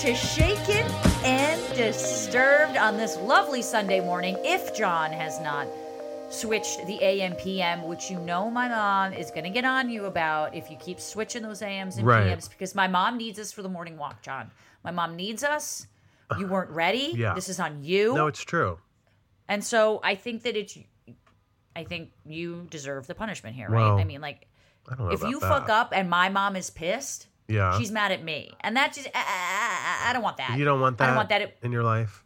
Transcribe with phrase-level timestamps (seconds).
[0.00, 0.86] to Shaken
[1.24, 4.36] and Disturbed on this lovely Sunday morning.
[4.44, 5.66] If John has not
[6.30, 10.06] switched the AM PM, which you know my mom is going to get on you
[10.06, 12.26] about if you keep switching those AMs and Right.
[12.28, 14.50] PMs because my mom needs us for the morning walk, John.
[14.84, 15.86] My mom needs us.
[16.38, 17.12] You weren't ready.
[17.16, 17.34] Yeah.
[17.34, 18.14] This is on you.
[18.14, 18.78] No, it's true.
[19.48, 20.78] And so I think that it's
[21.76, 23.84] I think you deserve the punishment here, right?
[23.86, 24.46] Well, I mean, like
[24.88, 25.48] I don't know if you that.
[25.48, 28.52] fuck up and my mom is pissed, yeah, she's mad at me.
[28.60, 30.56] And that just I, I, don't want that.
[30.58, 31.04] you don't want that.
[31.04, 31.42] I don't want that.
[31.42, 32.22] It, in your life.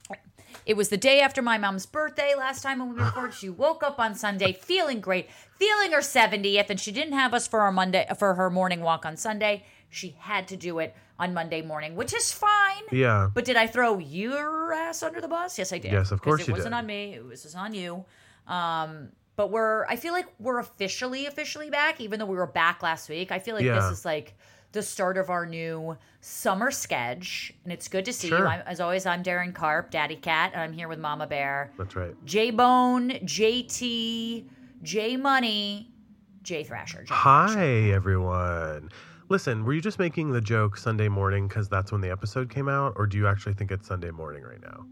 [0.66, 3.34] it was the day after my mom's birthday last time when we recorded.
[3.34, 5.28] She woke up on Sunday feeling great,
[5.58, 9.04] feeling her 70th, and she didn't have us for our Monday for her morning walk
[9.06, 9.64] on Sunday.
[9.90, 12.82] She had to do it on Monday morning, which is fine.
[12.90, 13.30] Yeah.
[13.32, 15.56] But did I throw your ass under the bus?
[15.58, 15.92] Yes, I did.
[15.92, 16.78] Yes, of course it you wasn't did.
[16.78, 17.14] on me.
[17.14, 18.04] It was just on you.
[18.48, 19.84] Um, but we're.
[19.86, 23.32] I feel like we're officially, officially back, even though we were back last week.
[23.32, 23.74] I feel like Yeah.
[23.80, 24.34] this is like
[24.74, 28.36] the start of our new summer sketch, and it's good to see you.
[28.36, 31.94] I'm, as always, I'm Darren Carp, Daddy Cat, and I'm here with Mama Bear, That's
[31.96, 32.12] right.
[32.26, 34.44] J Bone, JT,
[34.82, 35.94] J Money,
[36.42, 37.04] J Thrasher.
[37.04, 38.90] J Hi, everyone.
[39.28, 42.68] Listen, were you just making the joke Sunday morning because that's when the episode came
[42.68, 44.84] out, or do you actually think it's Sunday morning right now?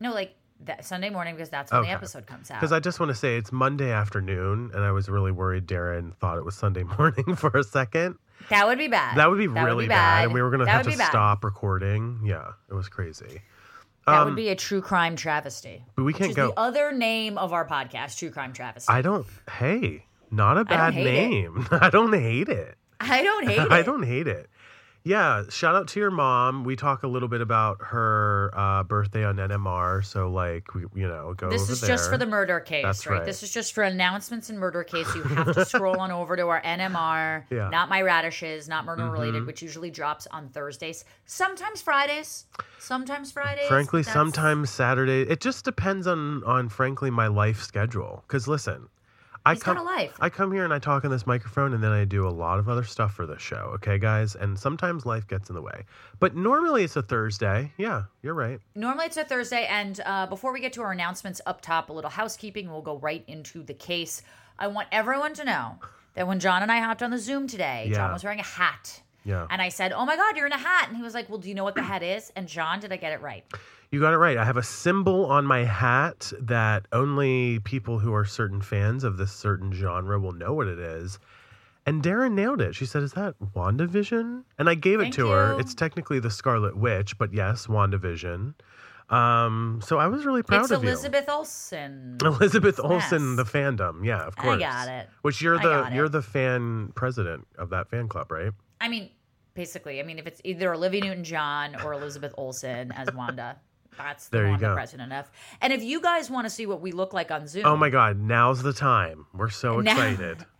[0.00, 2.60] No, like that Sunday morning because that's when the episode comes out.
[2.60, 6.16] Because I just want to say it's Monday afternoon, and I was really worried Darren
[6.16, 8.16] thought it was Sunday morning for a second.
[8.50, 9.16] That would be bad.
[9.16, 10.24] That would be really bad.
[10.24, 12.20] and we were going to have to stop recording.
[12.24, 13.42] Yeah, it was crazy.
[14.06, 15.84] That Um, would be a true crime travesty.
[15.94, 16.48] But we can't is go.
[16.48, 18.90] the other name of our podcast, True Crime Travesty.
[18.90, 19.26] I don't.
[19.50, 21.04] Hey, not a bad it.
[21.04, 21.66] name.
[21.70, 22.76] I don't hate it.
[23.00, 23.70] I don't hate it.
[23.70, 24.48] I don't hate it.
[25.04, 26.64] Yeah, shout out to your mom.
[26.64, 31.08] We talk a little bit about her uh, birthday on NMR, so like we, you
[31.08, 31.88] know, go This is there.
[31.88, 33.18] just for the murder case, That's right?
[33.18, 33.24] right.
[33.24, 35.06] This is just for announcements and murder case.
[35.14, 37.58] You have to scroll on over to our NMR, Yeah.
[37.58, 37.70] Mm-hmm.
[37.70, 42.44] not my radishes, not murder related, which usually drops on Thursdays, sometimes Fridays,
[42.78, 43.68] sometimes Fridays.
[43.68, 45.22] Frankly, That's- sometimes Saturday.
[45.22, 48.24] It just depends on on frankly my life schedule.
[48.26, 48.88] Because listen,
[49.48, 50.14] I He's got come a life.
[50.20, 52.58] I come here and I talk on this microphone, and then I do a lot
[52.58, 53.72] of other stuff for the show.
[53.76, 55.84] Okay, guys, and sometimes life gets in the way.
[56.20, 57.72] But normally it's a Thursday.
[57.78, 58.60] Yeah, you're right.
[58.74, 61.92] Normally it's a Thursday, and uh, before we get to our announcements up top, a
[61.92, 62.70] little housekeeping.
[62.70, 64.22] We'll go right into the case.
[64.58, 65.78] I want everyone to know
[66.14, 69.00] that when John and I hopped on the Zoom today, John was wearing a hat.
[69.28, 69.46] Yeah.
[69.50, 70.88] And I said, Oh my God, you're in a hat.
[70.88, 72.32] And he was like, Well, do you know what the hat is?
[72.34, 73.44] And John, did I get it right?
[73.90, 74.38] You got it right.
[74.38, 79.18] I have a symbol on my hat that only people who are certain fans of
[79.18, 81.18] this certain genre will know what it is.
[81.84, 82.74] And Darren nailed it.
[82.74, 84.44] She said, Is that WandaVision?
[84.58, 85.60] And I gave Thank it to her.
[85.60, 88.54] It's technically the Scarlet Witch, but yes, WandaVision.
[89.10, 92.18] Um, so I was really proud it's of Elizabeth Olsen.
[92.24, 94.04] Elizabeth Olsen, the fandom.
[94.04, 94.56] Yeah, of course.
[94.56, 95.08] I got it.
[95.22, 95.94] Which you're the it.
[95.94, 98.52] you're the fan president of that fan club, right?
[98.80, 99.08] I mean,
[99.58, 103.56] basically, I mean, if it's either Olivia Newton John or Elizabeth Olsen as Wanda,
[103.98, 104.74] that's the There you Wanda go.
[104.74, 105.28] president of.
[105.60, 107.90] And if you guys want to see what we look like on Zoom, Oh my
[107.90, 109.26] god, now's the time.
[109.34, 110.46] We're so Now- excited.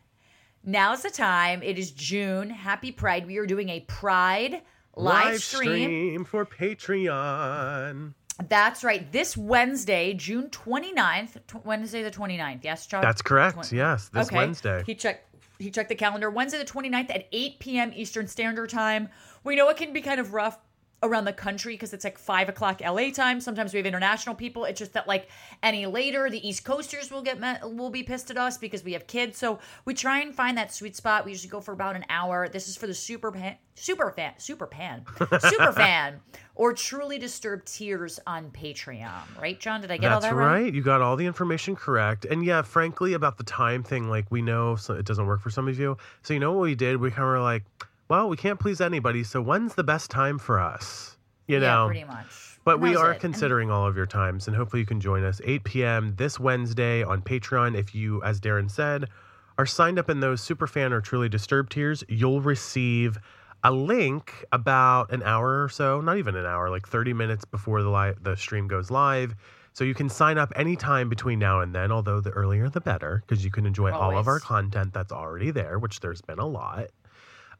[0.65, 1.63] Now's the time.
[1.63, 2.51] It is June.
[2.51, 3.27] Happy Pride.
[3.27, 4.61] We are doing a Pride
[4.97, 6.25] live, stream.
[6.25, 8.13] for Patreon.
[8.49, 9.11] That's right.
[9.11, 12.65] This Wednesday, June 29th, tw- Wednesday the 29th.
[12.65, 13.03] Yes, Chuck?
[13.03, 13.73] That's correct.
[13.73, 14.37] Yes, this okay.
[14.37, 14.83] Wednesday.
[14.85, 15.28] He checked
[15.59, 16.31] he checked the calendar.
[16.31, 17.93] Wednesday the 29th at 8 p.m.
[17.95, 19.09] Eastern Standard Time.
[19.45, 20.59] We know it can be kind of rough
[21.03, 23.41] around the country because it's like 5 o'clock LA time.
[23.41, 24.65] Sometimes we have international people.
[24.65, 25.29] It's just that like
[25.63, 28.95] any later, the East Coasters will get met, will be pissed at us because we
[28.95, 29.39] have kids.
[29.39, 31.25] So we try and find that sweet spot.
[31.25, 32.49] We usually go for about an hour.
[32.49, 35.05] This is for the super pan, super fan, super pan,
[35.41, 36.21] super fan,
[36.57, 39.41] or truly disturbed tiers on Patreon.
[39.41, 39.81] Right, John?
[39.81, 40.75] Did I get all that right.
[40.75, 42.25] You got all the information correct.
[42.25, 45.51] And yeah, frankly, about the time thing, like we know so it doesn't work for
[45.51, 45.97] some of you.
[46.23, 46.97] So you know what we did?
[46.97, 47.63] We kind of were like,
[48.09, 49.25] well, we can't please anybody.
[49.25, 51.17] So when's the best time for us?
[51.47, 52.59] You know, Yeah, pretty much.
[52.65, 53.21] But we are it.
[53.21, 56.15] Considering all of your times, and hopefully you can join us 8 p.m.
[56.17, 57.75] this Wednesday on Patreon.
[57.79, 59.07] If you, as Darren said,
[59.57, 63.17] are signed up in those super fan or truly disturbed tiers, you'll receive
[63.65, 67.83] a link about an hour or so, not even an hour, like 30 minutes before
[67.83, 69.35] the live the stream goes live.
[69.73, 73.23] So you can sign up anytime between now and then, although the earlier the better,
[73.27, 76.47] because you can enjoy all of our content that's already there, which there's been a
[76.47, 76.91] lot.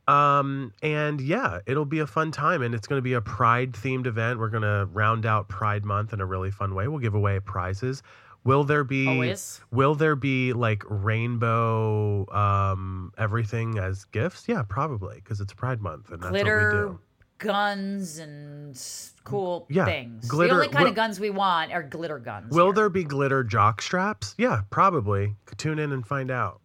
[0.09, 3.73] Um, and yeah, it'll be a fun time and it's going to be a pride
[3.73, 4.39] themed event.
[4.39, 6.89] We're going to round out Pride Month in a really fun way.
[6.89, 8.03] We'll give away prizes.
[8.45, 9.61] Will there be Always.
[9.71, 14.45] will there be like rainbow um everything as gifts?
[14.49, 16.99] Yeah, probably because it's Pride Month and that's what we glitter do.
[17.39, 18.81] guns and
[19.25, 20.27] cool Yeah, things.
[20.27, 22.55] glitter- the only kind will- of guns we want are glitter guns.
[22.55, 22.75] Will here.
[22.75, 24.35] there be glitter jock straps?
[24.39, 25.37] Yeah, probably.
[25.59, 26.61] Tune in and find out.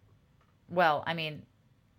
[0.70, 1.42] Well, I mean,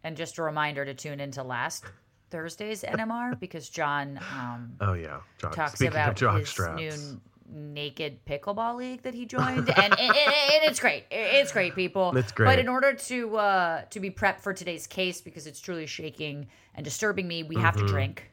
[0.06, 1.84] and just a reminder to tune into last
[2.30, 5.56] Thursday's NMR because John um, Oh yeah, jock.
[5.56, 10.64] talks Speaking about his straps, new naked pickleball league that he joined, and, and, and
[10.64, 11.06] it's great.
[11.12, 12.16] It's great, people.
[12.18, 12.46] It's great.
[12.48, 16.48] But in order to uh, to be prepped for today's case, because it's truly shaking
[16.76, 17.66] and disturbing me, we Mm-hmm.
[17.66, 18.30] have to drink.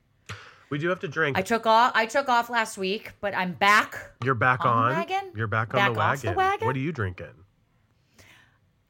[0.71, 1.39] we do have to drink.
[1.39, 1.93] I took off.
[1.95, 4.13] I took off last week, but I'm back.
[4.25, 4.89] You're back on on.
[4.91, 5.33] the wagon?
[5.37, 6.33] You're back, Back on the off wagon.
[6.33, 6.67] the wagon?
[6.67, 7.35] What are you drinking?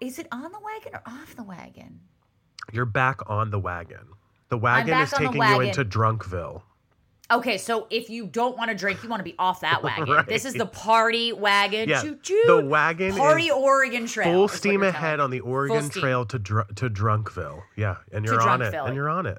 [0.00, 2.00] Is it on the wagon or off the wagon?
[2.73, 4.06] You're back on the wagon.
[4.49, 6.62] The wagon is taking you into Drunkville.
[7.31, 10.05] Okay, so if you don't want to drink, you want to be off that wagon.
[10.12, 10.26] Right.
[10.26, 11.88] This is the party wagon.
[11.88, 12.43] Yeah, Choo choo.
[12.47, 14.32] the wagon Party Oregon Trail.
[14.32, 15.88] Full steam ahead on the Oregon.
[15.88, 17.62] Trail to Dr- to Drunkville.
[17.76, 18.75] Yeah, and you're on it.
[18.75, 19.38] And you're on it.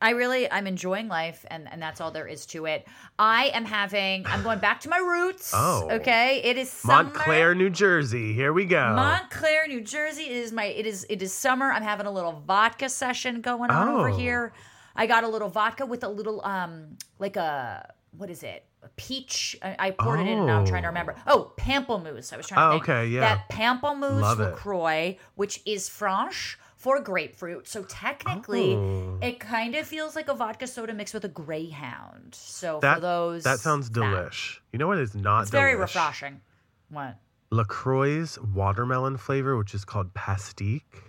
[0.00, 2.86] I really, I'm enjoying life, and and that's all there is to it.
[3.18, 4.26] I am having.
[4.26, 5.52] I'm going back to my roots.
[5.54, 5.88] Oh.
[5.90, 6.42] okay.
[6.44, 7.04] It is summer.
[7.04, 8.32] Montclair, New Jersey.
[8.34, 8.92] Here we go.
[8.94, 10.24] Montclair, New Jersey.
[10.24, 10.64] It is my.
[10.64, 11.06] It is.
[11.08, 11.70] It is summer.
[11.72, 14.16] I'm having a little vodka session going on over Oh.
[14.16, 14.52] here.
[14.94, 18.64] I got a little vodka with a little um like a what is it?
[18.82, 19.56] A peach.
[19.62, 20.90] I, I poured it in, and now I'm trying to Oh.
[20.90, 21.14] remember.
[21.26, 22.32] Oh, pamplemousse.
[22.32, 22.82] I was trying to Oh, think.
[22.88, 23.20] okay, yeah.
[23.20, 24.44] That pamplemousse Love it.
[24.44, 26.56] Lacroix, which is Franche
[26.86, 27.66] for grapefruit.
[27.66, 29.18] So technically, Oh.
[29.20, 32.32] it kind of feels like a vodka soda mixed with a Greyhound.
[32.32, 34.60] So that for those, that sounds delish.
[34.72, 36.40] You know what is not It's very refreshing.
[36.88, 37.16] What?
[37.50, 41.05] Lacroix's watermelon flavor, which is called pastique,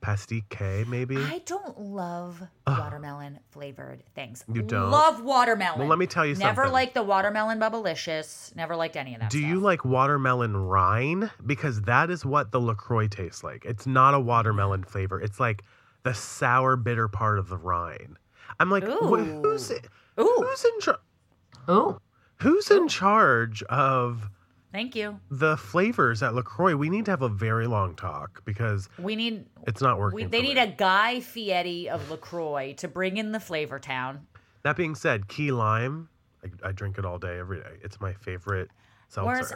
[0.00, 1.16] pastique maybe.
[1.16, 4.44] I don't love watermelon flavored things.
[4.52, 4.90] You don't?
[4.90, 5.80] love watermelon.
[5.80, 6.62] Well, let me tell you Never something.
[6.62, 8.54] Never liked the watermelon bubblicious.
[8.54, 9.30] Never liked any of that.
[9.30, 11.30] Do you like watermelon rind?
[11.44, 13.64] Because that is what the Lacroix tastes like.
[13.64, 15.20] It's not a watermelon flavor.
[15.20, 15.62] It's like
[16.04, 18.16] the sour, bitter part of the rind.
[18.60, 19.16] I'm like, Ooh.
[19.16, 19.76] who's Ooh.
[20.16, 21.00] who's in charge?
[21.68, 22.00] Ooh.
[22.36, 24.30] Who's in charge of
[24.72, 25.18] Thank you.
[25.30, 26.76] the flavors at Lacroix?
[26.76, 29.46] We need to have a very long talk because We need.
[29.66, 30.16] it's not working.
[30.16, 30.48] We, they me.
[30.48, 34.26] need a Guy Fieri of Lacroix to bring in the flavor town.
[34.64, 36.08] That being said, key lime,
[36.44, 37.78] I, I drink it all day, every day.
[37.82, 38.70] It's my favorite
[39.08, 39.26] seltzer.
[39.30, 39.54] Whereas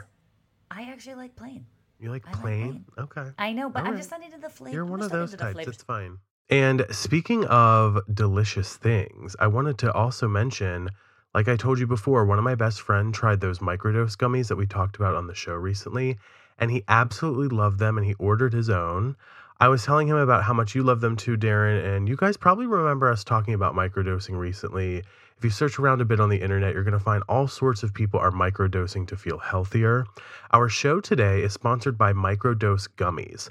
[0.70, 1.66] I actually like plain.
[2.00, 2.84] you like I like plain?
[2.98, 3.26] okay.
[3.38, 4.00] I know, but I'm Alright.
[4.00, 4.74] just not into the flavor.
[4.74, 5.52] You're I'm one of those types.
[5.52, 5.74] flavors.
[5.74, 6.18] It's fine.
[6.48, 10.88] And speaking of delicious things, I wanted to also mention,
[11.34, 14.56] like I told you before, one of my best friend tried those microdose gummies that
[14.56, 16.18] we talked about on the show recently,
[16.58, 19.16] and he absolutely loved them and he ordered his own.
[19.58, 22.36] I was telling him about how much you love them too, Darren, and you guys
[22.36, 25.04] probably remember us talking about microdosing recently.
[25.38, 27.82] If you search around a bit on the internet, you're going to find all sorts
[27.82, 30.04] of people are microdosing to feel healthier.
[30.50, 33.48] Our show today is sponsored by Microdose Gummies.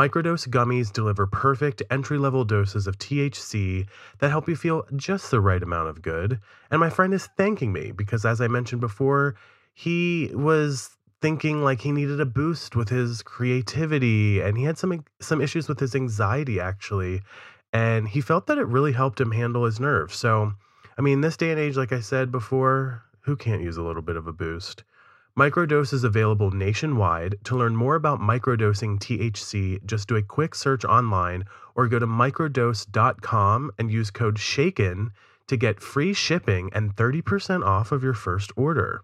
[0.00, 3.86] Microdose gummies deliver perfect entry level doses of THC
[4.18, 6.40] that help you feel just the right amount of good.
[6.70, 9.34] And my friend is thanking me because, as I mentioned before,
[9.74, 15.04] he was thinking like he needed a boost with his creativity and he had some
[15.20, 17.20] some issues with his anxiety actually.
[17.74, 20.16] And he felt that it really helped him handle his nerves.
[20.16, 20.54] So
[20.96, 24.02] i mean this day and age like i said before who can't use a little
[24.02, 24.82] bit of a boost
[25.40, 27.38] Microdose is available nationwide.
[27.44, 31.44] To learn more about microdosing THC, just do a quick search online
[31.74, 35.12] or go to microdose.com and use code SHAKEN
[35.46, 39.00] to get free shipping and 30% off of your first order.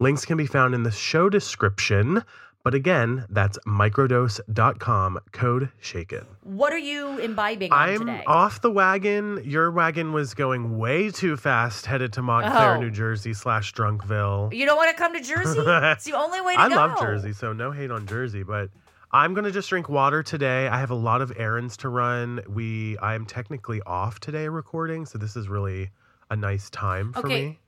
[0.00, 2.24] Links can be found in the show description,
[2.68, 6.26] but again, that's microdose.com, code SHAKEN.
[6.42, 8.24] What are you imbibing I'm today?
[8.26, 9.40] off the wagon.
[9.42, 12.80] Your wagon was going way too fast, headed to Montclair, Oh.
[12.80, 14.52] New Jersey slash Drunkville.
[14.52, 15.58] you don't want to come to Jersey?
[15.66, 16.74] it's the only way to I go.
[16.74, 18.68] I love Jersey, so no hate on Jersey, but
[19.12, 20.68] I'm gonna just drink water today.
[20.68, 22.42] I have a lot of errands to run.
[22.50, 25.88] We I'm technically off today recording, so this is really
[26.30, 27.46] a nice time for Okay.
[27.46, 27.58] me.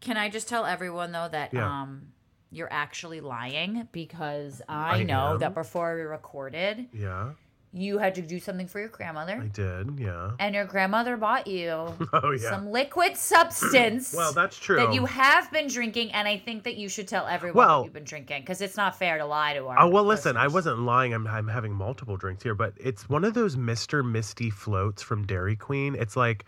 [0.00, 1.68] Can I just tell everyone though that Yeah.
[1.82, 2.08] um
[2.54, 5.38] you're actually lying because I, I know am.
[5.40, 7.30] that before we recorded, Yeah,
[7.72, 9.40] you had to do something for your grandmother.
[9.42, 9.98] I did.
[9.98, 10.30] Yeah.
[10.38, 11.70] and your grandmother bought you
[12.12, 12.50] Oh yeah.
[12.50, 14.14] some liquid substance.
[14.16, 14.76] well, that's true.
[14.76, 17.84] that you have been drinking, and I think that you should tell everyone Well- what
[17.86, 19.80] you've been drinking because it's not fair to lie to our.
[19.80, 20.36] Oh well, listen.
[20.36, 21.12] I wasn't lying.
[21.12, 25.26] I'm I'm having multiple drinks here, but it's one of those Mister Misty floats from
[25.26, 25.94] Dairy Queen.
[25.96, 26.44] It's like,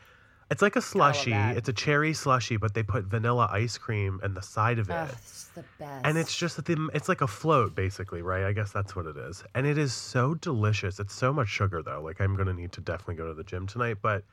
[0.51, 1.33] it's like a slushy.
[1.33, 4.95] It's a cherry slushy, but they put vanilla ice cream in the side of it.
[4.95, 6.07] Ugh, it's the best.
[6.07, 8.45] And it's just that the it's like a float basically, right?
[8.45, 9.43] I guess that's what it is.
[9.55, 11.01] And it is so delicious.
[11.01, 12.01] It's so much sugar though.
[12.01, 14.25] Like I'm going to need to definitely go to the gym tonight, but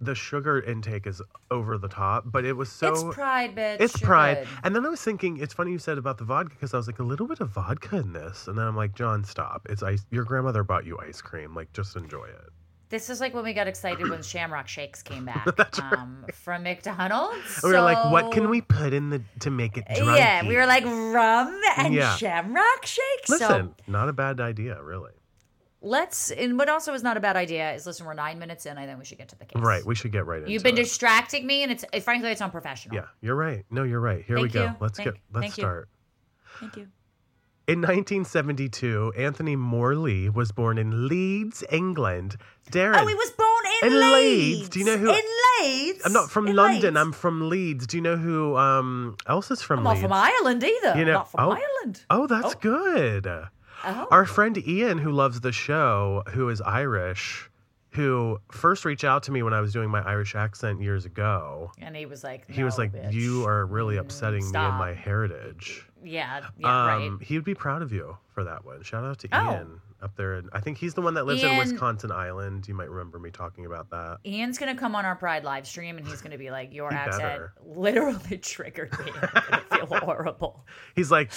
[0.00, 3.76] the sugar intake is over the top, but it was so it's pride, bitch.
[3.80, 4.38] it's You're pride.
[4.38, 4.48] good.
[4.64, 6.86] And then I was thinking, it's funny you said about the vodka because I was
[6.86, 9.66] like a little bit of vodka in this, and then I'm like, John, stop.
[9.70, 10.04] It's ice.
[10.10, 11.54] Your grandmother bought you ice cream.
[11.54, 12.50] Like, just enjoy it.
[12.94, 15.44] This is like when we got excited when Shamrock Shakes came back
[15.82, 17.60] um, from McDonald's.
[17.64, 20.16] we were like, what can we put in the to make it drunky?
[20.16, 22.14] Yeah, we were like rum and Yeah.
[22.14, 23.28] Shamrock Shakes.
[23.30, 25.10] listen, So not a bad idea, really.
[25.82, 28.78] let's and what also is not a bad idea is listen, we're nine minutes in.
[28.78, 29.60] I think we should get to the case.
[29.60, 29.84] Right.
[29.84, 30.84] We should get right into You've been it.
[30.84, 32.94] distracting me, and it's frankly it's unprofessional.
[32.94, 33.64] Yeah, you're right.
[33.72, 34.24] No, you're right.
[34.24, 34.66] Here we go.
[34.66, 34.76] you.
[34.78, 35.62] Let's Thank- get let's thank you.
[35.62, 35.88] start.
[36.60, 36.86] Thank you.
[37.66, 42.36] In 1972, Anthony Morley was born in Leeds, England.
[42.70, 42.96] Darren.
[43.00, 43.48] Oh, he was born
[43.82, 44.58] in, In Leeds.
[44.58, 44.68] Leeds.
[44.68, 45.22] Do you know who- In
[45.62, 46.02] Leeds.
[46.04, 46.82] I'm not from In London.
[46.94, 46.96] Leeds.
[46.98, 47.86] I'm from Leeds.
[47.86, 50.98] Do you know who um else is from I'm not from Ireland either.
[50.98, 51.50] You know- not from oh.
[51.52, 52.04] Ireland.
[52.10, 52.58] Oh, that's Oh.
[52.60, 53.26] good.
[53.86, 54.06] Oh.
[54.10, 57.48] Our friend Ian, who loves the show, who is Irish,
[57.92, 61.70] who first reached out to me when I was doing my Irish accent years ago.
[61.78, 64.92] and he was like, He was like, bitch." "You are really upsetting me and my
[64.92, 67.26] heritage." Yeah, yeah, um, right.
[67.26, 68.82] he would be proud of you for that one.
[68.82, 69.52] Shout out to Oh.
[69.52, 70.34] Ian up there.
[70.34, 72.68] And I think he's the one that lives in Wisconsin Island.
[72.68, 74.18] You might remember me talking about that.
[74.26, 77.42] Ian's gonna come on our Pride live stream, and he's gonna be like, "Your accent
[77.64, 79.12] literally triggered me.
[79.70, 81.32] I'm feel horrible." He's like,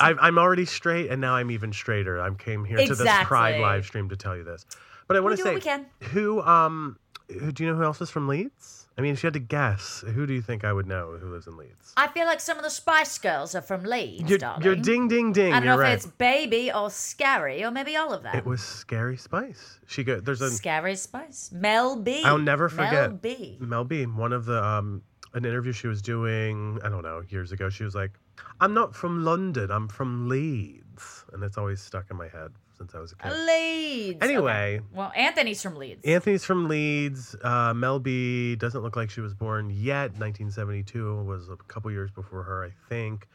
[0.00, 2.20] I, I'm already straight, and now I'm even straighter.
[2.20, 4.64] I came here to this Pride live stream to tell you this.
[5.06, 5.86] But I want to say, what we can.
[6.12, 8.86] who, um, who do you know who else is from Leeds?
[8.96, 11.28] I mean, if you had to guess, who do you think I would know who
[11.28, 11.92] lives in Leeds?
[11.96, 14.62] I feel like some of the Spice Girls are from Leeds, You're, darling.
[14.62, 15.52] you're ding, ding, ding.
[15.52, 15.92] I don't know right.
[15.92, 18.36] if it's Baby or Scary or maybe all of them.
[18.36, 19.80] It was Scary Spice.
[19.86, 20.20] She go.
[20.20, 21.50] There's a Scary Spice.
[21.52, 22.22] Mel B.
[22.24, 23.56] I'll never forget Mel B.
[23.58, 24.06] Mel B.
[24.06, 25.02] One of the um
[25.32, 27.68] an interview she was doing, I don't know, years ago.
[27.68, 28.12] She was like,
[28.60, 29.72] "I'm not from London.
[29.72, 33.32] I'm from Leeds," and it's always stuck in my head since I was a kid.
[33.32, 34.18] Leeds.
[34.22, 34.76] Anyway.
[34.76, 34.86] Okay.
[34.92, 36.04] Well, Anthony's from Leeds.
[36.04, 37.36] Anthony's from Leeds.
[37.42, 40.12] Uh, Mel B doesn't look like she was born yet.
[40.18, 43.28] 1972 was a couple years before her, I think.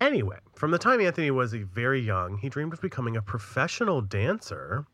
[0.00, 4.86] Anyway, from the time Anthony was very young, he dreamed of becoming a professional dancer.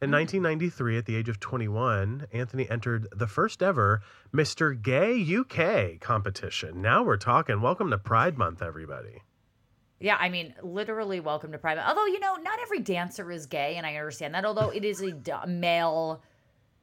[0.00, 4.02] In 1993, at the age of 21, Anthony entered the first ever
[4.34, 4.80] Mr.
[4.80, 6.82] Gay UK competition.
[6.82, 7.62] Now we're talking.
[7.62, 9.22] Welcome to Pride Month, everybody.
[10.00, 11.88] Yeah, I mean, literally welcome to private.
[11.88, 14.44] Although, you know, not every dancer is gay, and I understand that.
[14.44, 16.22] Although it is a male,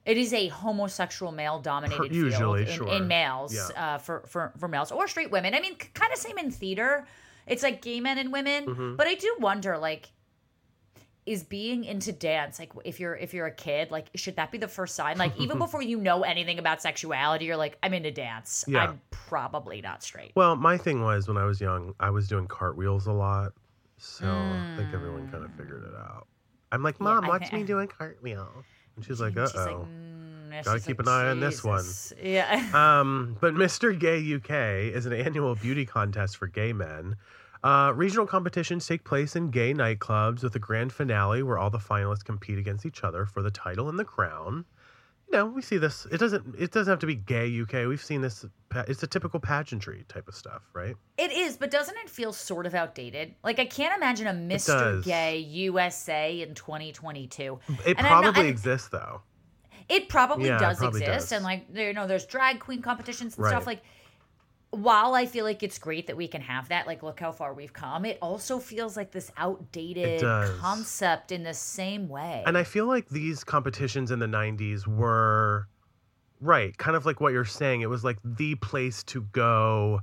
[0.06, 2.94] it is a homosexual male dominated usually, field in, sure.
[2.94, 3.96] in males Yeah.
[3.96, 5.54] uh, for, for, for males or straight women.
[5.54, 7.06] I mean, kind of same in theater.
[7.46, 8.66] It's like gay men and women.
[8.66, 8.96] Mm-hmm.
[8.96, 10.12] But I do wonder, like,
[11.32, 14.58] is being into dance like if you're if you're a kid like should that be
[14.58, 18.12] the first sign like even before you know anything about sexuality you're like i'm into
[18.12, 18.84] dance Yeah.
[18.84, 22.48] i'm probably not straight Well, my thing was when I was young, I was doing
[22.48, 23.54] cartwheels a lot.
[23.98, 26.28] So I think everyone kind of figured it out.
[26.74, 28.50] I'm like, Mom, I watch thi- me doing cartwheel.
[28.96, 29.88] And she's like, uh And she's like, oh.
[29.90, 31.86] mm, Gotta keep like, an eye on this one.
[32.22, 32.68] Yeah.
[32.74, 33.98] Um, but Mr.
[33.98, 37.16] Gay UK is an annual beauty contest for gay men.
[37.64, 41.78] Uh, regional competitions take place in gay nightclubs with a grand finale where all the
[41.78, 44.66] finalists compete against each other for the title and the crown.
[45.32, 46.06] You know, we see this.
[46.12, 46.56] It doesn't.
[46.60, 47.88] It doesn't have to be gay UK.
[47.88, 48.46] We've seen this.
[48.88, 50.96] It's a typical pageantry type of stuff, right?
[51.18, 53.36] It is, but doesn't it feel sort of outdated?
[53.44, 55.02] Like I can't imagine a Mr.
[55.04, 57.60] Gay USA in 2022.
[57.86, 59.22] It And I'm not- probably exists though.
[59.88, 61.32] It probably Yeah, it does probably exist, does.
[61.34, 63.52] and like you know, there's drag queen competitions and Right.
[63.52, 63.66] stuff.
[63.68, 63.84] Like,
[64.72, 67.54] while I feel like it's great that we can have that, like, look how far
[67.54, 68.06] we've come.
[68.06, 70.22] It also feels like this outdated
[70.60, 72.44] concept in the same way.
[72.46, 75.68] And I feel like these competitions in the 90s were
[76.40, 77.82] right, kind of like what you're saying.
[77.82, 80.00] It was like the place to go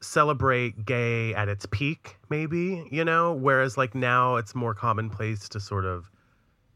[0.00, 3.32] celebrate gay at its peak, maybe, you know?
[3.32, 6.10] Whereas like now it's more commonplace to sort of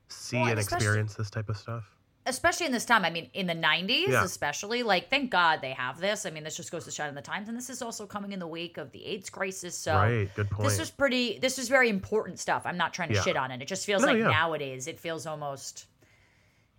[0.09, 1.92] see Well, and and experience this type of stuff.
[2.26, 3.05] Especially in this time.
[3.05, 4.25] I mean, in the 90s, Yeah.
[4.25, 6.25] especially, like, thank God they have this.
[6.26, 7.49] I mean, this just goes to shine in the times.
[7.49, 9.76] And this is also coming in the wake of the AIDS crisis.
[9.76, 10.29] So, right,
[10.61, 12.62] this is pretty, this is very important stuff.
[12.64, 13.23] I'm not trying to Yeah.
[13.23, 13.61] shit on it.
[13.62, 14.29] It just feels No, like yeah.
[14.29, 15.87] nowadays it feels almost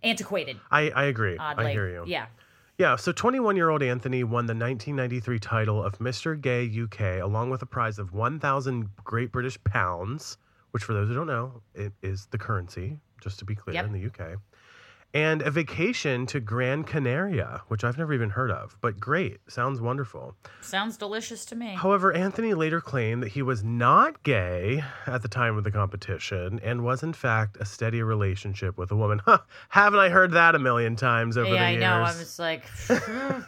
[0.02, 1.36] antiquated, I, I agree.
[1.38, 1.66] oddly.
[1.66, 2.04] I hear you.
[2.06, 2.26] Yeah.
[2.76, 6.38] Yeah, so 21 year old Anthony won the 1993 title of Mr.
[6.40, 10.38] Gay UK along with a prize of 1,000 Great British Pounds,
[10.72, 13.86] which, for those who don't know, it is the currency, just to be clear, Yep.
[13.86, 14.36] in the UK,
[15.14, 19.38] and a vacation to Gran Canaria, which I've never even heard of, but great.
[19.48, 20.34] Sounds wonderful.
[20.60, 21.74] Sounds delicious to me.
[21.74, 26.60] However, Anthony later claimed that he was not gay at the time of the competition
[26.64, 29.20] and was, in fact, a steady relationship with a woman.
[29.24, 31.80] Huh, haven't I heard that a million times over yeah, the I years?
[31.80, 31.92] know.
[31.92, 33.40] I'm just like, hmm.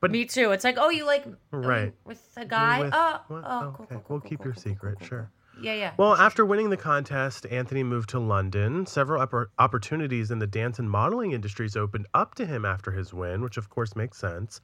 [0.00, 0.50] But- me too.
[0.52, 1.92] It's like, oh, you like um, Right.
[2.04, 2.80] with a guy?
[2.80, 3.44] with- uh, uh, oh, what?
[3.44, 5.30] oh, Oh, cool, cool, cool, We'll keep your secret, sure.
[5.62, 5.92] Yeah, yeah.
[5.96, 8.86] Well, after winning the contest, Anthony moved to London.
[8.86, 13.12] Several oppor- opportunities in the dance and modeling industries opened up to him after his
[13.14, 14.60] win, which of course makes sense.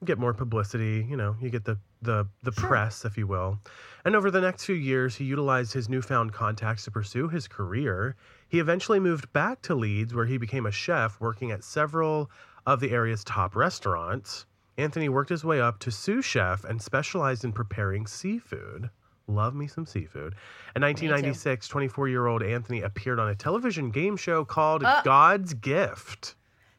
[0.00, 2.68] You get more publicity, you know, you get the the the Sure.
[2.68, 3.58] press, if you will.
[4.04, 8.16] And over the next few years, he utilized his newfound contacts to pursue his career.
[8.48, 12.30] He eventually moved back to Leeds, where he became a chef, working at several
[12.66, 14.46] of the area's top restaurants.
[14.78, 18.88] Anthony worked his way up to sous chef and specialized in preparing seafood.
[19.34, 20.34] Love me some seafood.
[20.76, 25.02] In 1996, 24 year old Anthony appeared on a television game show called Uh.
[25.04, 26.34] God's Gift.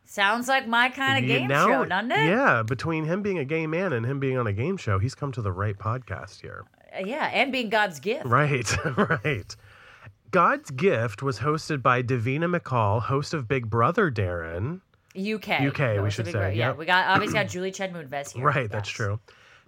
[0.06, 2.26] Sounds like my kind of You game know- show, doesn't it?
[2.28, 5.16] Yeah, between him being a gay man and him being on a game show, he's
[5.16, 6.66] come to the right podcast here.
[6.94, 8.26] Uh, Yeah, and being God's gift.
[8.26, 9.56] Right, right.
[10.32, 14.82] God's Gift was hosted by Davina McCall, host of Big Brother Darren.
[15.14, 15.62] UK.
[15.62, 16.78] UK, we should big say, word- Yeah, yep.
[16.78, 18.44] we got obviously got Julie Chen Moonves here.
[18.46, 18.96] Right, that's Yes.
[18.96, 19.20] true.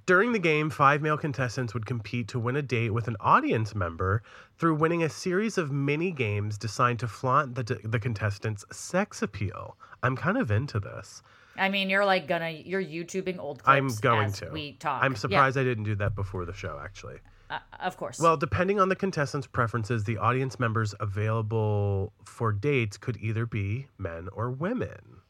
[0.05, 3.73] During the game, five male contestants would compete to win a date with an audience
[3.73, 4.21] member
[4.57, 9.77] through winning a series of mini games designed to flaunt the, the contestants' sex appeal.
[10.01, 11.23] I'm kind of into this.
[11.55, 13.77] I mean, you're like gonna you're YouTubing old clips.
[13.77, 14.49] I'm going as to.
[14.49, 15.03] We talk.
[15.03, 17.19] I'm Yeah, surprised I didn't do that before the show, actually.
[17.49, 18.19] uh, of course.
[18.19, 23.87] Well, depending on the contestants' preferences, the audience members available for dates could either be
[23.97, 25.21] men or women.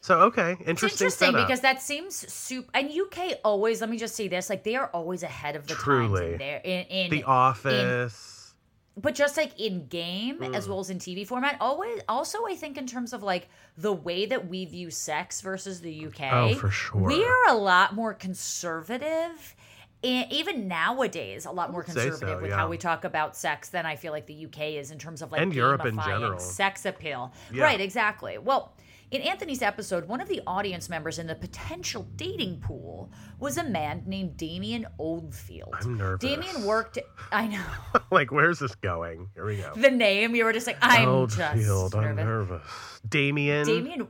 [0.00, 1.06] So, okay, it's interesting.
[1.06, 1.46] interesting setup.
[1.46, 2.70] because that seems super.
[2.74, 3.80] And UK always.
[3.80, 6.32] Let me just say this: like they are always ahead of the times Truly.
[6.32, 6.60] in there.
[6.64, 8.54] In, in The Office.
[8.96, 10.70] but just like in game as Mm.
[10.70, 14.26] well as in TV format, always also I think in terms of like the way
[14.26, 16.32] that we view sex versus the UK.
[16.32, 17.00] Oh, for sure.
[17.00, 19.54] We are a lot more conservative.
[20.04, 22.56] And even nowadays, a lot more say so, conservative with yeah.
[22.56, 25.32] how we talk about sex than I feel like the UK is in terms of
[25.32, 26.38] like And Europe in general.
[26.38, 27.32] sex appeal.
[27.52, 27.64] Yeah.
[27.64, 28.38] Right, exactly.
[28.38, 28.72] Well,
[29.10, 33.64] in Anthony's episode, one of the audience members in the potential dating pool was a
[33.64, 35.74] man named Damian Oldfield.
[35.80, 36.28] I'm nervous.
[36.28, 36.98] Damian worked.
[37.32, 37.64] I know
[38.10, 39.28] like, where's this going?
[39.34, 39.72] Here we go.
[39.74, 40.34] the name.
[40.34, 42.24] You were just like, I'm Oldfield, just I'm nervous.
[42.24, 43.00] nervous.
[43.08, 43.66] Damian.
[43.66, 44.08] Damian,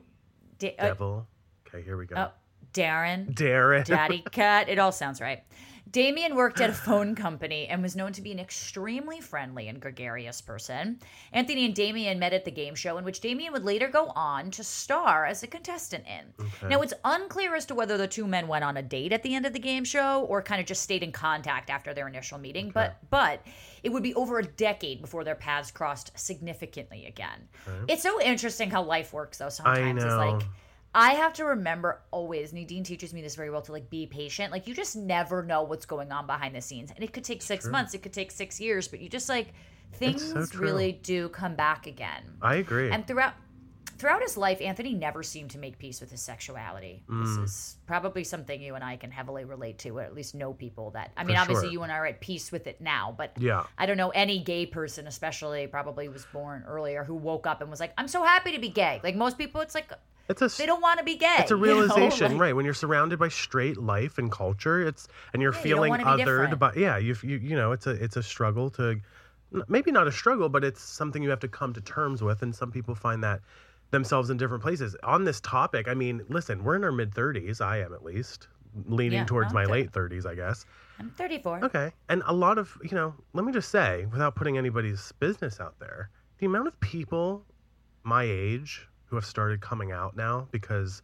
[0.58, 1.26] da- uh, Devil.
[1.68, 2.16] Okay, here we go.
[2.16, 2.30] uh,
[2.72, 3.84] Darren, Darren.
[3.84, 4.68] Daddy Cut.
[4.68, 5.42] It all sounds right.
[5.90, 9.80] Damian worked at a phone company and was known to be an extremely friendly and
[9.80, 10.98] gregarious person.
[11.32, 14.50] Anthony and Damian met at the game show, in which Damian would later go on
[14.52, 16.46] to star as a contestant in.
[16.68, 19.34] Now, it's unclear as to whether the two men went on a date at the
[19.34, 22.38] end of the game show or kind of just stayed in contact after their initial
[22.38, 23.44] meeting, but but
[23.82, 27.48] it would be over a decade before their paths crossed significantly again.
[27.88, 29.48] It's so interesting how life works, though.
[29.48, 30.42] Sometimes it's like
[30.98, 34.50] I have to remember always, Nadine teaches me this very well to like be patient.
[34.50, 36.90] Like you just never know what's going on behind the scenes.
[36.90, 39.54] And it could take six months, it could take six years, but you just like
[39.92, 42.24] things so really do come back again.
[42.42, 42.90] I agree.
[42.90, 43.34] And throughout
[43.96, 47.04] throughout his life, Anthony never seemed to make peace with his sexuality.
[47.08, 47.22] Mm.
[47.22, 50.52] This is probably something you and I can heavily relate to, or at least know
[50.52, 51.72] people that I mean, For obviously sure.
[51.74, 53.62] you and I are at peace with it now, but yeah.
[53.78, 57.70] I don't know any gay person, especially probably was born earlier, who woke up and
[57.70, 59.92] was like, "I'm so happy to be gay." Like most people, it's like
[60.28, 61.26] It's a they don't want to be gay.
[61.38, 62.16] it's a you know?
[62.16, 62.54] realization, Like, right?
[62.54, 66.58] When you're surrounded by straight life and culture, it's and you're Yeah, feeling wanna othered.
[66.58, 69.00] But yeah, you you you know, it's a it's a struggle to
[69.68, 72.42] maybe not a struggle, but it's something you have to come to terms with.
[72.42, 73.42] And some people find that
[73.90, 74.96] themselves in different places.
[75.02, 77.60] On this topic, I mean, listen, we're in our mid 30s.
[77.60, 78.48] I am at least
[78.84, 79.66] leaning Yeah, towards my okay.
[79.66, 80.66] late 30s, I guess.
[80.98, 81.60] I'm 34.
[81.64, 81.92] Okay.
[82.08, 85.78] And a lot of, you know, let me just say, without putting anybody's business out
[85.80, 87.46] there, the amount of people
[88.04, 91.02] my age who have started coming out now because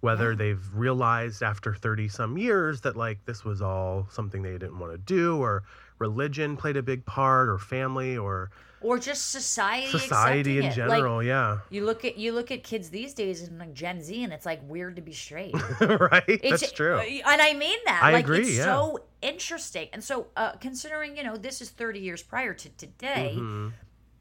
[0.00, 4.78] whether they've realized after 30 some years that like this was all something they didn't
[4.78, 5.64] want to do or
[5.98, 9.88] religion played a big part or family or Or just society.
[9.88, 10.68] society in it.
[10.68, 11.58] Like, general, yeah.
[11.68, 14.46] you look at you look at kids these days and like Gen Z, and it's
[14.46, 15.52] like weird to be straight.
[15.80, 16.22] right?
[16.28, 16.98] It's, That's true.
[17.00, 18.00] and I mean that.
[18.00, 18.64] I like agree, it's yeah.
[18.66, 19.88] so interesting.
[19.92, 23.34] And so, uh, considering you know this is 30 years prior to today.
[23.36, 23.72] Mhm.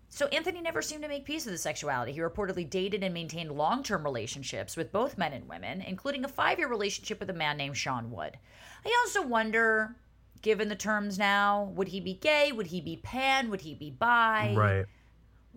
[0.09, 2.11] So Anthony never seemed to make peace with his sexuality.
[2.13, 6.67] He reportedly dated and maintained long-term relationships with both men and women, including a five-year
[6.67, 8.37] relationship with a man named Sean Wood.
[8.85, 9.95] I also wonder,
[10.41, 12.51] given the terms now, would he be gay?
[12.51, 13.49] Would he be pan?
[13.49, 14.53] Would he be bi?
[14.57, 14.85] Right.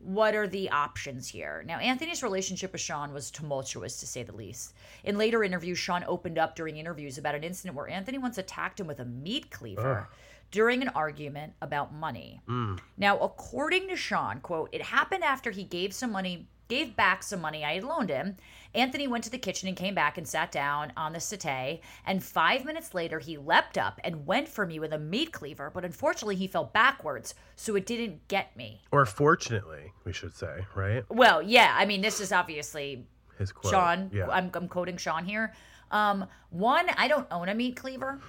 [0.02, 1.62] what are the options here?
[1.66, 4.74] Now, Anthony's relationship with Sean was tumultuous, to say the least.
[5.04, 8.80] In later interviews, Sean opened up during interviews about an incident where Anthony once attacked
[8.80, 10.08] him with a meat cleaver
[10.50, 12.40] during an argument about money.
[12.48, 12.78] Mm.
[12.96, 17.40] Now, according to Sean, quote, it happened after he gave some money, gave back some
[17.40, 18.36] money I had loaned him.
[18.74, 21.80] Anthony went to the kitchen and came back and sat down on the settee.
[22.06, 25.70] And five minutes later, he leapt up and went for me with a meat cleaver,
[25.72, 28.82] but unfortunately, he fell backwards, so it didn't get me.
[28.92, 31.04] Or fortunately, we should say, right?
[31.08, 33.06] Well, yeah, I mean, this is obviously
[33.38, 33.72] His quote.
[33.72, 34.10] Sean.
[34.12, 34.28] Yeah.
[34.28, 35.52] I'm, I'm quoting Sean here.
[35.90, 38.20] Um, one, I don't own a meat cleaver.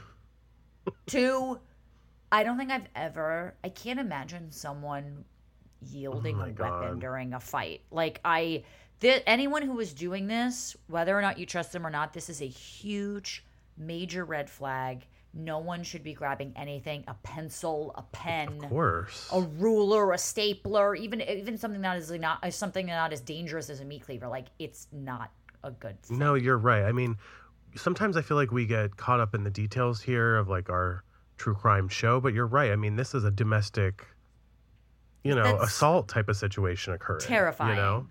[1.06, 1.60] Two,
[2.32, 3.56] I don't think I've ever.
[3.63, 5.26] I can't imagine someone
[5.82, 7.82] yielding Oh a weapon during a fight.
[7.91, 8.63] Like I,
[9.00, 12.30] th- anyone who was doing this, whether or not you trust them or not, this
[12.30, 13.44] is a huge,
[13.78, 15.06] major red flag.
[15.34, 19.30] No one should be grabbing anything: a pencil, a pen of course.
[19.32, 23.80] a ruler, a stapler, even even something that is not something not as dangerous as
[23.80, 24.28] a meat cleaver.
[24.28, 25.32] Like it's not
[25.63, 26.17] a good thing.
[26.17, 26.84] No, you're right.
[26.84, 27.17] I mean,
[27.76, 31.04] sometimes I feel like we get caught up in the details here of like our
[31.41, 32.71] true crime show, but you're right.
[32.71, 34.06] I mean, this is a domestic,
[35.23, 37.21] you know, That's assault type of situation occurring.
[37.21, 37.75] terrifying.
[37.75, 38.08] You know?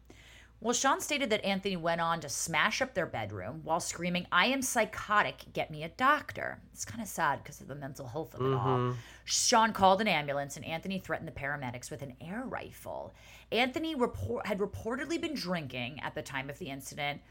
[0.62, 4.46] Well, Sean stated that Anthony went on to smash up their bedroom while screaming, I
[4.46, 6.58] am psychotic, get me a doctor.
[6.72, 8.78] It's kind of sad because of the mental health of it all.
[8.78, 8.98] Mm-hmm.
[9.24, 13.14] Sean called an ambulance and Anthony threatened the paramedics with an air rifle.
[13.52, 17.22] Anthony report- had reportedly been drinking at the time of the incident.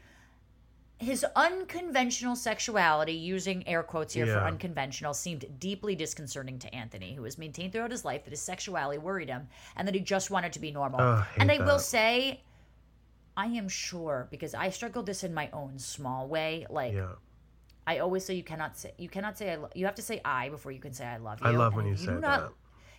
[1.00, 7.24] His unconventional sexuality, using air quotes here for unconventional, seemed deeply disconcerting to Anthony, who
[7.24, 10.52] has maintained throughout his life that his sexuality worried him and that he just wanted
[10.52, 11.00] to be normal.
[11.00, 12.42] Oh, hate and I will say,
[13.34, 16.66] I am sure because I struggled this in my own small way.
[16.68, 17.12] Like Yeah.
[17.86, 19.56] I always say, you cannot say you cannot say I.
[19.56, 21.46] Lo- you have to say I before you can say I love you.
[21.46, 22.50] I love And when you if say do that.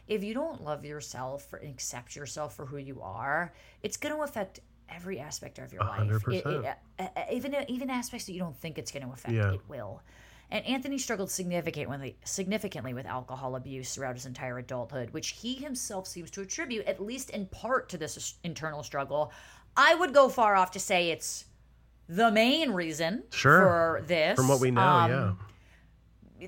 [0.07, 4.23] If you don't love yourself and accept yourself for who you are, it's going to
[4.23, 4.59] affect
[4.91, 6.23] every aspect of your A life.
[6.27, 6.65] It- it-
[6.99, 9.54] uh, uh, even even aspects that you don't think it's going to affect, Yeah.
[9.54, 10.01] it will.
[10.54, 16.08] And Anthony struggled significantly, significantly with alcohol abuse throughout his entire adulthood, which he himself
[16.08, 19.32] seems to attribute, at least in part, to this internal struggle.
[19.77, 21.45] I would go far off to say it's
[22.10, 23.62] the main reason Sure.
[24.01, 24.36] for this.
[24.36, 25.34] From what we know, Um, yeah.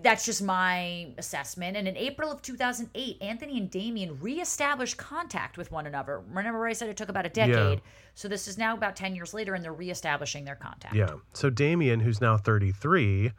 [0.01, 1.77] That's just my assessment.
[1.77, 6.21] And in April of 2008, Anthony and Damian reestablished contact with one another.
[6.32, 7.79] Remember, I said it took about a decade.
[7.79, 7.91] Yeah.
[8.15, 10.95] So this is now about 10 years later, and they're reestablishing their contact.
[10.95, 11.15] Yeah.
[11.34, 13.32] So Damian, who's now 33,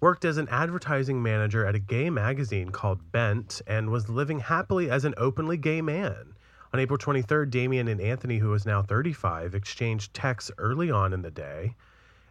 [0.00, 4.90] worked as an advertising manager at a gay magazine called Bent and was living happily
[4.90, 6.34] as an openly gay man.
[6.72, 11.22] On April 23rd, Damian and Anthony, who is now 35, exchanged texts early on in
[11.22, 11.74] the day.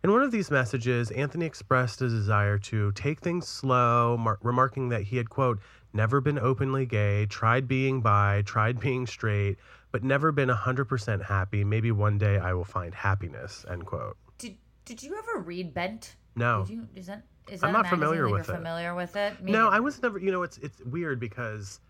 [0.03, 4.89] In one of these messages, Anthony expressed a desire to take things slow, mar- remarking
[4.89, 5.59] that he had, quote,
[5.91, 9.57] never been openly gay, tried being bi, tried being straight,
[9.91, 11.65] but never been 100% happy.
[11.65, 14.15] Maybe one day I will find happiness, end quote.
[14.37, 16.15] Did, did you ever read Bent?
[16.35, 16.63] No.
[16.65, 19.43] Did you, is that, is that I'm not familiar with familiar with it?
[19.43, 19.67] Me No.
[19.67, 20.19] I was never.
[20.19, 21.81] You know, it's it's weird because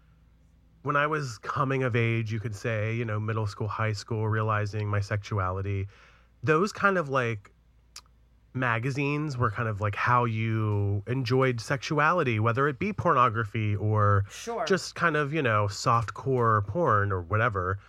[0.84, 4.28] when I was coming of age, you could say, you know, middle school, high school,
[4.28, 5.88] realizing my sexuality,
[6.42, 7.52] those kind of like
[8.54, 14.66] magazines were kind of like how you enjoyed sexuality, whether it be pornography or Sure.
[14.66, 17.80] just kind of, you know, soft core porn or whatever.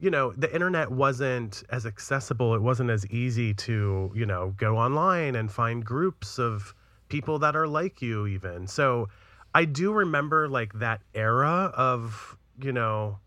[0.00, 2.54] You know, the internet wasn't as accessible.
[2.54, 6.74] It wasn't as easy to, you know, go online and find groups of
[7.08, 8.66] people that are like you, even.
[8.66, 9.08] So
[9.54, 13.18] I do remember like that era of, you know,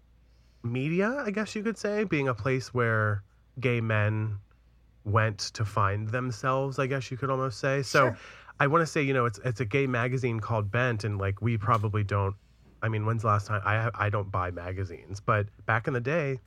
[0.64, 3.24] media, I guess you could say, being a place where
[3.60, 4.38] gay men
[5.06, 7.82] went to find themselves, I guess you could almost say.
[7.82, 8.18] So Sure.
[8.60, 11.42] I want to say, you know, it's it's a gay magazine called Bent and like
[11.42, 12.36] we probably don't
[12.84, 16.02] I mean, when's the last time I I don't buy magazines, but back in the
[16.02, 16.40] day,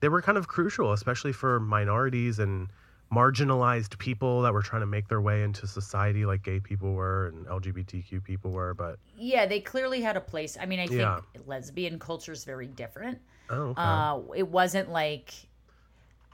[0.00, 2.68] they were kind of crucial, especially for minorities and
[3.12, 7.26] marginalized people that were trying to make their way into society like gay people were
[7.26, 10.56] and LGBTQ people were, but yeah, they clearly had a place.
[10.60, 11.20] I mean, I think Yeah.
[11.44, 13.18] lesbian culture is very different.
[13.50, 13.82] oh, okay.
[13.82, 15.34] Uh, it wasn't like,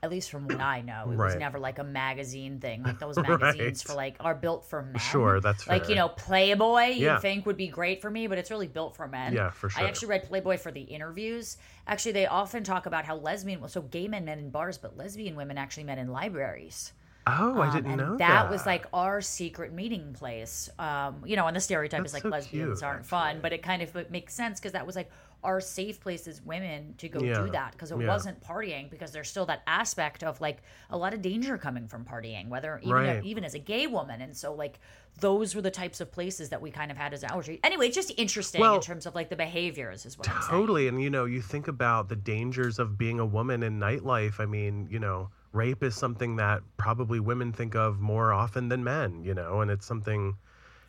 [0.06, 2.82] at least from what I know, it was never like a magazine thing.
[2.82, 3.28] Like those Right.
[3.40, 4.98] magazines for like are built for men.
[4.98, 5.80] Sure, that's right.
[5.80, 6.94] like you know Playboy.
[6.96, 7.16] Yeah.
[7.16, 9.34] You think would be great for me, but it's really built for men.
[9.34, 9.84] Yeah, for sure.
[9.84, 11.58] I actually read Playboy for the interviews.
[11.86, 15.36] Actually, they often talk about how lesbian, so gay men met in bars, but lesbian
[15.36, 16.92] women actually met in libraries.
[17.28, 18.50] oh, I Um, didn't and know that, that.
[18.50, 20.68] was like our secret meeting place.
[20.78, 23.52] Um, you know, and the stereotype That's is like so lesbians cute, aren't fun, but
[23.52, 25.10] it kind of it makes sense because that was like
[25.44, 27.44] our safe places women to go Yeah.
[27.44, 28.08] do that because it Yeah.
[28.08, 32.04] wasn't partying because there's still that aspect of like a lot of danger coming from
[32.04, 33.24] partying, whether even Right.
[33.24, 34.80] even as a gay woman, and so like
[35.20, 37.48] those were the types of places that we kind of had as ours.
[37.64, 40.42] Anyway, it's just interesting Well, in terms of like the behaviors is what I'm.
[40.42, 40.88] Totally.
[40.88, 44.40] And, you know, you think about the dangers of being a woman in nightlife.
[44.40, 48.84] I mean, you know, rape is something that probably women think of more often than
[48.84, 50.36] men, you know, and it's something.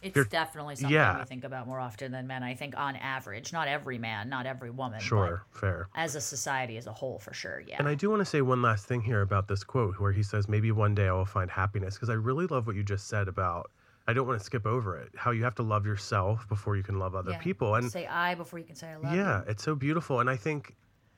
[0.01, 1.17] It's you're- definitely something yeah.
[1.19, 2.43] we think about more often than men.
[2.43, 4.99] I think on average, not every man, not every woman.
[4.99, 5.87] but Sure, fair.
[5.95, 8.41] as a society as a whole for sure yeah And I do want to say
[8.41, 11.25] one last thing here about this quote where he says, maybe one day I will
[11.25, 11.95] find happiness.
[11.95, 13.71] Because I really love what you just said about,
[14.07, 16.83] I don't want to skip over it, how you have to love yourself before you
[16.83, 17.39] can love other Yeah.
[17.39, 17.75] people.
[17.75, 20.19] And say i before you can say i love yeah, you it's so beautiful.
[20.19, 20.75] And I think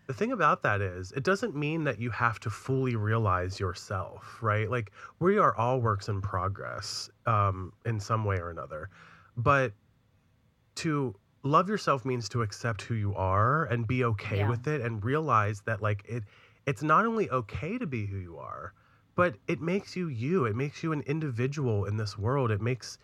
[0.10, 4.40] the thing about that is, it doesn't mean that you have to fully realize yourself,
[4.42, 4.68] right?
[4.68, 8.90] Like, we are all works in progress um, in some way or another.
[9.38, 9.74] But
[10.78, 14.50] to love yourself means to accept who you are and be okay Yeah.
[14.50, 16.24] with it and realize that, like, it
[16.66, 18.74] it's not only okay to be who you are,
[19.14, 20.46] but it makes you you.
[20.46, 22.50] It makes you an individual in this world.
[22.50, 22.98] It makes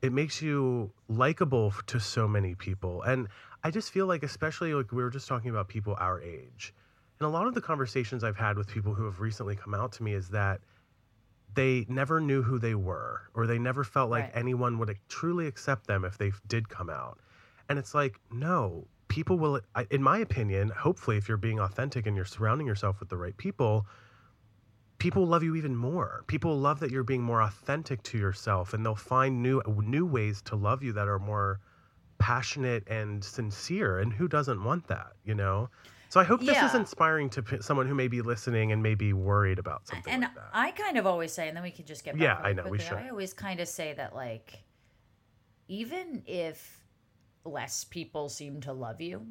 [0.00, 3.26] it makes you likable to so many people and
[3.64, 6.74] i just feel like especially like we were just talking about people our age
[7.20, 9.92] and a lot of the conversations i've had with people who have recently come out
[9.92, 10.60] to me is that
[11.54, 14.32] they never knew who they were or they never felt like Right.
[14.34, 17.20] anyone would truly accept them if they did come out
[17.68, 22.16] And it's like, no, people will, in my opinion, hopefully, if you're being authentic and
[22.16, 23.86] you're surrounding yourself with the right people,
[24.98, 26.24] people love you even more.
[26.26, 30.42] People love that you're being more authentic to yourself, and they'll find new new ways
[30.42, 31.60] to love you that are more
[32.22, 33.98] passionate and sincere.
[33.98, 35.68] And who doesn't want that, you know?
[36.08, 38.94] So I hope this is inspiring to p- someone who may be listening and may
[38.94, 40.50] be worried about something and like that.
[40.52, 42.64] I kind of always say, and then we can just get back Yeah, I know,
[42.68, 42.98] we should.
[42.98, 44.62] I always kind of say that like,
[45.68, 46.84] even if
[47.44, 49.26] less people seem to love you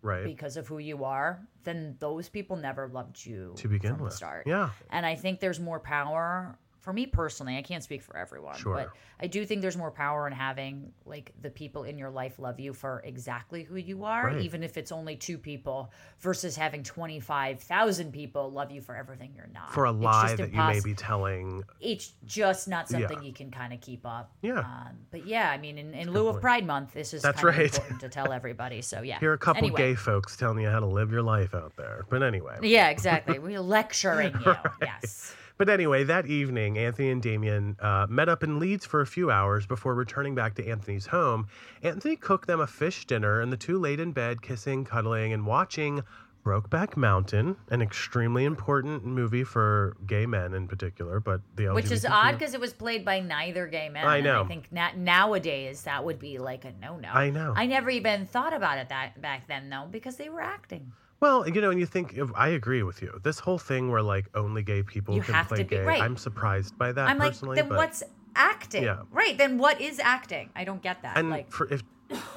[0.00, 0.24] right?
[0.24, 4.14] because of who you are, then those people never loved you to begin with.
[4.14, 4.46] start.
[4.46, 4.70] Yeah.
[4.90, 7.56] And I think there's more power for me personally.
[7.56, 8.74] I can't speak for everyone, Sure.
[8.74, 12.38] but I do think there's more power in having like the people in your life
[12.38, 14.40] love you for exactly who you are, Right.
[14.42, 15.90] even if it's only two people,
[16.20, 19.72] versus having twenty five thousand people love you for everything you're not.
[19.72, 21.62] For a lie that you may be telling.
[21.80, 22.98] it's just not Yeah.
[22.98, 24.32] something you can kind of keep up.
[24.42, 24.58] Yeah.
[24.58, 26.42] Um, but yeah, I mean, in, in lieu of.
[26.42, 27.72] Pride Month, this is That's kind of right.
[27.72, 28.82] important to tell everybody.
[28.82, 29.20] So yeah.
[29.20, 29.76] Here are a couple Anyway.
[29.78, 32.04] gay folks telling you how to live your life out there.
[32.10, 32.58] But anyway.
[32.62, 33.38] Yeah, exactly.
[33.38, 34.54] We're lecturing you.
[34.80, 35.36] Yes.
[35.62, 39.30] But anyway, that evening, Anthony and Damian uh, met up in Leeds for a few
[39.30, 41.46] hours before returning back to Anthony's home.
[41.84, 45.46] Anthony cooked them a fish dinner, and the two laid in bed, kissing, cuddling, and
[45.46, 46.02] watching
[46.44, 52.04] Brokeback Mountain, an extremely important movie for gay men in particular, but the Which is
[52.04, 54.04] odd because it was played by neither gay men.
[54.04, 54.42] I know.
[54.42, 57.10] I think na- nowadays that would be like a no no.
[57.10, 57.54] I know.
[57.56, 60.92] I never even thought about it that back then though because they were acting.
[61.22, 63.20] Well, you know, and you think I agree with you.
[63.22, 66.02] This whole thing where like only gay people You can play to be- gay, right.
[66.02, 67.54] I'm surprised by that I'm like, personally.
[67.54, 68.02] then but, what's
[68.34, 68.82] acting?
[68.82, 69.02] Yeah.
[69.12, 69.38] Right.
[69.38, 70.50] Then what is acting?
[70.56, 71.16] I don't get that.
[71.16, 71.84] and like for if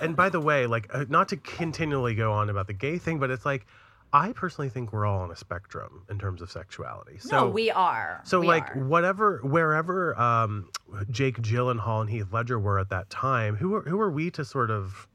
[0.02, 3.18] and by the way, like uh, not to continually go on about the gay thing,
[3.18, 3.66] but it's like
[4.14, 7.18] I personally think we're all on a spectrum in terms of sexuality.
[7.18, 8.22] So no, we are.
[8.24, 8.84] so We like are.
[8.86, 10.70] whatever wherever um,
[11.10, 14.46] Jake Gyllenhaal and Heath Ledger were at that time, who are, who are we to
[14.46, 15.08] sort of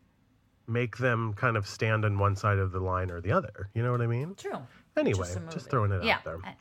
[0.70, 3.68] make them kind of stand on one side of the line or the other?
[3.74, 4.34] You know what I mean?
[4.36, 4.58] True.
[4.96, 6.16] Anyway, Just just, throwing it yeah.
[6.16, 6.38] out there.
[6.44, 6.54] I-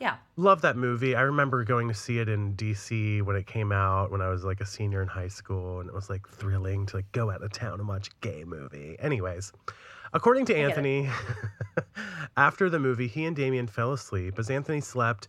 [0.00, 0.16] Yeah.
[0.36, 1.14] Love that movie.
[1.14, 4.42] I remember going to see it in DC when it came out when I was
[4.44, 7.42] like a senior in high school, and it was like thrilling to like go out
[7.42, 8.96] of town and watch a gay movie.
[8.98, 9.52] Anyways,
[10.12, 10.60] according to it.
[10.60, 11.08] Anthony,
[12.36, 14.38] after the movie, he and Damian fell asleep.
[14.38, 15.28] As Anthony slept,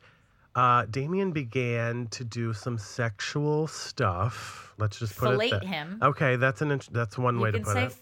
[0.55, 4.73] uh, Damian began to do some sexual stuff.
[4.77, 5.51] Let's just put it.
[5.51, 5.99] that- him.
[6.01, 7.95] Okay, that's an that's one way to put it.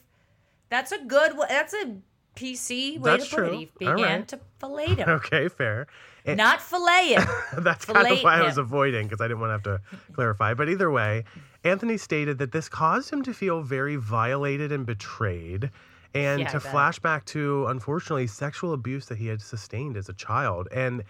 [0.71, 1.97] That's a good that's a
[2.35, 3.53] PC way That's to put true.
[3.53, 3.57] it.
[3.59, 4.27] He began right.
[4.29, 5.09] to fillet him.
[5.09, 5.85] Okay, fair.
[6.25, 7.27] And- Not fillet him.
[7.63, 9.97] That's kind of Fillet why I was avoiding because I didn't want to have to
[10.13, 10.53] clarify.
[10.53, 11.25] But either way,
[11.63, 15.71] Anthony stated that this caused him to feel very violated and betrayed
[16.13, 16.71] and Yeah, to bet.
[16.71, 20.67] flash back to, unfortunately, sexual abuse that he had sustained as a child.
[20.71, 21.03] And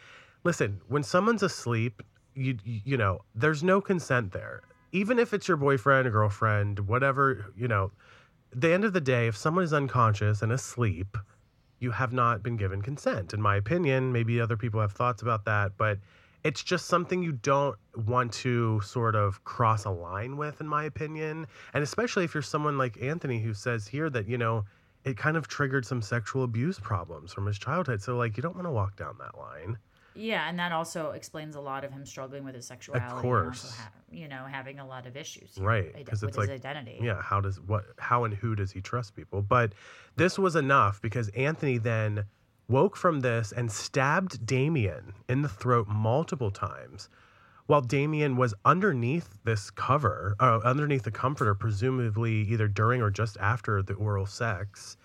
[0.45, 2.01] listen, when someone's asleep,
[2.33, 4.61] you, you know, there's no consent there.
[4.93, 7.91] Even if it's your boyfriend or girlfriend, whatever, you know,
[8.53, 11.17] the end of the day, if someone is unconscious and asleep,
[11.79, 14.11] you have not been given consent, in my opinion.
[14.11, 15.97] Maybe other people have thoughts about that, but
[16.43, 20.83] it's just something you don't want to sort of cross a line with, in my
[20.83, 21.47] opinion.
[21.73, 24.65] And especially if you're someone like Anthony who says here that, you know,
[25.03, 28.01] it kind of triggered some sexual abuse problems from his childhood.
[28.01, 29.77] So, like, you don't want to walk down that line.
[30.13, 33.05] Yeah, and that also explains a lot of him struggling with his sexuality.
[33.15, 33.77] Of course.
[33.77, 35.57] ha- you know, having a lot of issues.
[35.59, 36.99] Right, 'cause it's his like- identity.
[37.01, 39.41] Yeah, how does what how and who does he trust people?
[39.41, 39.73] But
[40.17, 42.25] this was enough because Anthony then
[42.67, 47.09] woke from this and stabbed Damian in the throat multiple times.
[47.67, 53.37] While Damian was underneath this cover, uh, underneath the comforter, presumably either during or just
[53.39, 54.97] after the oral sex,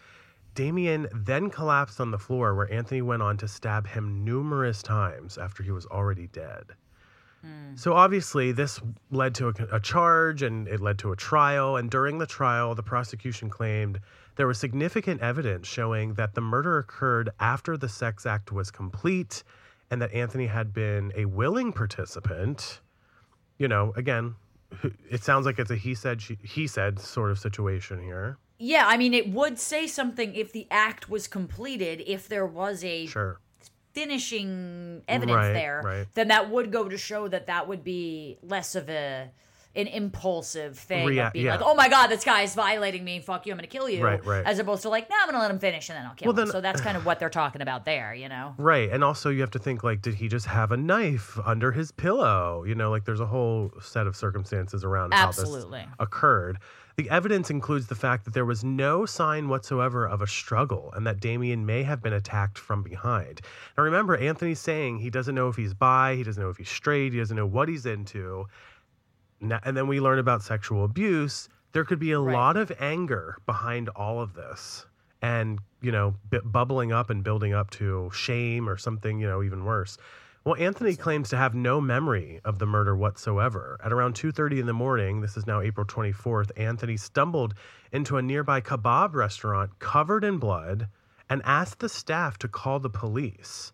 [0.56, 5.38] Damian then collapsed on the floor where Anthony went on to stab him numerous times
[5.38, 6.72] after he was already dead.
[7.42, 7.76] Hmm.
[7.76, 11.76] So obviously, this led to a, a charge and it led to a trial.
[11.76, 14.00] And during the trial, the prosecution claimed
[14.36, 19.44] there was significant evidence showing that the murder occurred after the sex act was complete
[19.90, 22.80] and that Anthony had been a willing participant.
[23.58, 24.34] You know, again,
[25.10, 28.38] it sounds like it's a he said, she, he said sort of situation here.
[28.58, 32.82] Yeah, I mean, it would say something if the act was completed, if there was
[32.84, 33.38] a Sure.
[33.92, 36.06] finishing evidence Right, there, right.
[36.14, 39.30] then that would go to show that that would be less of a
[39.74, 41.56] an impulsive thing Rea- of being yeah.
[41.56, 43.20] like, "Oh my god, this guy's violating me.
[43.20, 44.42] Fuck you, I'm gonna kill you," Right, right.
[44.46, 46.42] as opposed to like, "No, I'm gonna let him finish and then I'll kill Well,
[46.42, 48.54] him." then- so that's kind of what they're talking about there, you know?
[48.56, 48.88] Right.
[48.90, 51.92] And also, you have to think like, did he just have a knife under his
[51.92, 52.64] pillow?
[52.64, 55.80] You know, like there's a whole set of circumstances around Absolutely.
[55.80, 56.58] how this occurred.
[56.96, 61.06] The evidence includes the fact that there was no sign whatsoever of a struggle and
[61.06, 63.42] that Damian may have been attacked from behind.
[63.76, 66.70] Now, remember, Anthony's saying he doesn't know if he's bi, he doesn't know if he's
[66.70, 68.46] straight, he doesn't know what he's into.
[69.42, 71.48] And then we learn about sexual abuse.
[71.72, 72.32] there could be a Right.
[72.32, 74.86] lot of anger behind all of this
[75.20, 79.42] and you know b- bubbling up and building up to shame or something you know
[79.42, 79.98] even worse
[80.46, 83.76] well anthony claims to have no memory of the murder whatsoever.
[83.82, 87.54] At around 2.30 in the morning this is now april 24th anthony stumbled
[87.90, 90.86] into a nearby kebab restaurant covered in blood
[91.28, 93.72] and asked the staff to call the police.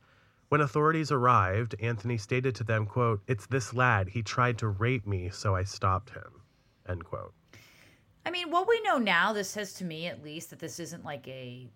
[0.48, 4.08] When authorities arrived anthony stated to them quote it's this lad.
[4.08, 6.40] He tried to rape me so i stopped him
[6.88, 7.34] end quote.
[8.24, 11.04] I mean, what we know now, this says to me at least that this isn't
[11.04, 11.68] like a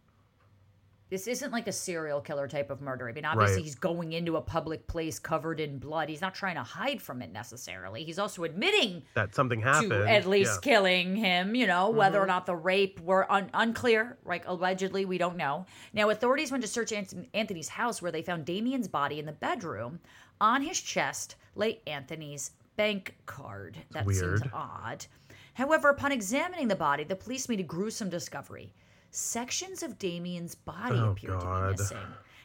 [1.09, 3.09] this isn't like a serial killer type of murder.
[3.09, 3.65] I mean, obviously Right.
[3.65, 6.09] he's going into a public place covered in blood.
[6.09, 8.03] He's not trying to hide from it necessarily.
[8.05, 10.53] He's also admitting that something happened to at least Yeah.
[10.55, 10.61] Mm-hmm.
[10.63, 15.17] killing him, you know, whether or not the rape were un- unclear, like allegedly, we
[15.19, 15.67] don't know.
[15.93, 20.01] Now, authorities went to search Anthony's house where they found Damian's body in the bedroom.
[20.41, 23.79] On his chest lay Anthony's bank card.
[23.93, 24.51] That seems weird.
[24.53, 25.07] odd.
[25.55, 28.75] However, upon examining the body, the police made a gruesome discovery.
[29.11, 31.99] Sections of Damian's body Oh, appeared to be missing.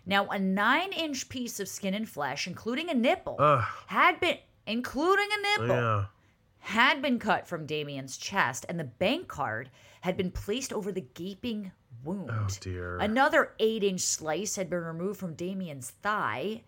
[0.06, 3.64] Now, a nine inch piece of skin and flesh, including a nipple, Ugh.
[3.88, 6.06] had been, including a nipple, yeah
[6.62, 9.70] had been cut from Damian's chest, and the bank card
[10.02, 11.72] had been placed over the gaping
[12.04, 12.30] wound.
[12.32, 12.98] Oh, dear.
[13.00, 16.64] Another eight inch slice had been removed from Damian's thigh.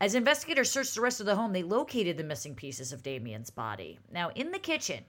[0.00, 3.50] As investigators searched the rest of the home, they located the missing pieces of Damian's
[3.50, 3.98] body.
[4.10, 5.04] Now, in the kitchen,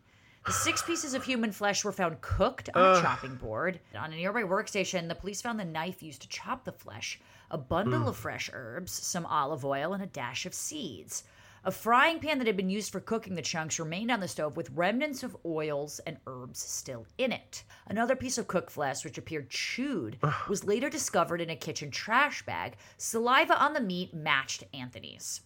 [0.54, 3.80] six pieces of human flesh were found cooked on a chopping board.
[3.98, 7.20] On a nearby workstation, the police found the knife used to chop the flesh,
[7.52, 11.24] a bundle of fresh herbs, some olive oil, and a dash of seeds.
[11.68, 14.56] A frying pan that had been used for cooking the chunks remained on the stove
[14.56, 17.64] with remnants of oils and herbs still in it.
[17.88, 22.46] Another piece of cooked flesh, which appeared chewed, was later discovered in a kitchen trash
[22.46, 22.76] bag.
[22.98, 25.42] Saliva on the meat matched Anthony's.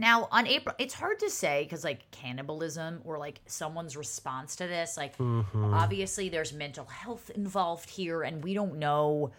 [0.00, 4.66] Now, on April, it's hard to say because, like, cannibalism or like someone's response to
[4.66, 5.74] this, like, mm-hmm.
[5.74, 9.30] obviously there's mental health involved here, and we don't know,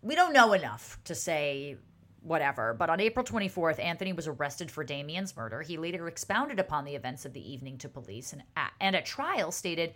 [0.00, 1.76] we don't know enough to say
[2.22, 2.72] whatever.
[2.72, 5.60] But on April 24th, Anthony was arrested for Damian's murder.
[5.60, 9.04] He later expounded upon the events of the evening to police and, at, and at
[9.04, 9.94] trial stated,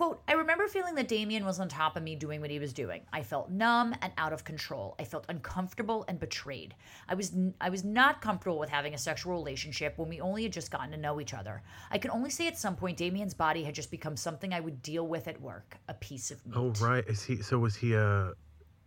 [0.00, 2.72] Quote, I remember feeling that Damian was on top of me doing what he was
[2.72, 3.02] doing.
[3.12, 4.94] I felt numb and out of control.
[4.98, 6.74] I felt uncomfortable and betrayed.
[7.06, 10.42] I was n- I was not comfortable with having a sexual relationship when we only
[10.44, 11.62] had just gotten to know each other.
[11.90, 14.80] I can only say at some point Damian's body had just become something I would
[14.80, 16.54] deal with at work, a piece of meat.
[16.56, 17.42] Oh right, is he?
[17.42, 18.32] So was he a?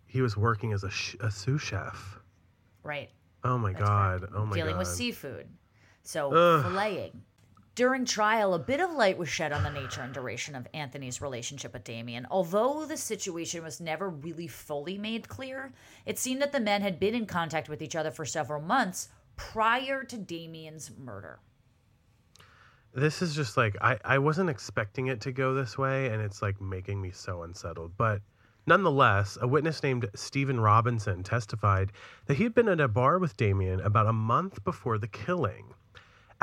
[0.08, 2.18] He was working as a, sh- a sous chef.
[2.82, 3.12] Right.
[3.44, 4.20] Oh my That's god!
[4.22, 4.34] correct.
[4.36, 4.56] Oh my dealing god!
[4.56, 5.48] Dealing with seafood.
[6.02, 6.66] So Ugh.
[6.66, 7.20] filleting.
[7.76, 11.22] During trial, a bit of light was shed on the nature and duration of Anthony's
[11.22, 12.28] relationship with Damian.
[12.30, 15.74] Although the situation was never really fully made clear,
[16.06, 19.10] it seemed that the men had been in contact with each other for several months
[19.38, 21.40] prior to Damian's murder.
[22.94, 26.44] This is just like I I wasn't expecting it to go this way, and it's
[26.44, 27.98] like making me so unsettled.
[27.98, 28.22] But
[28.68, 31.92] nonetheless, a witness named Stephen Robinson testified
[32.28, 35.74] that he had been at a bar with Damian about a month before the killing.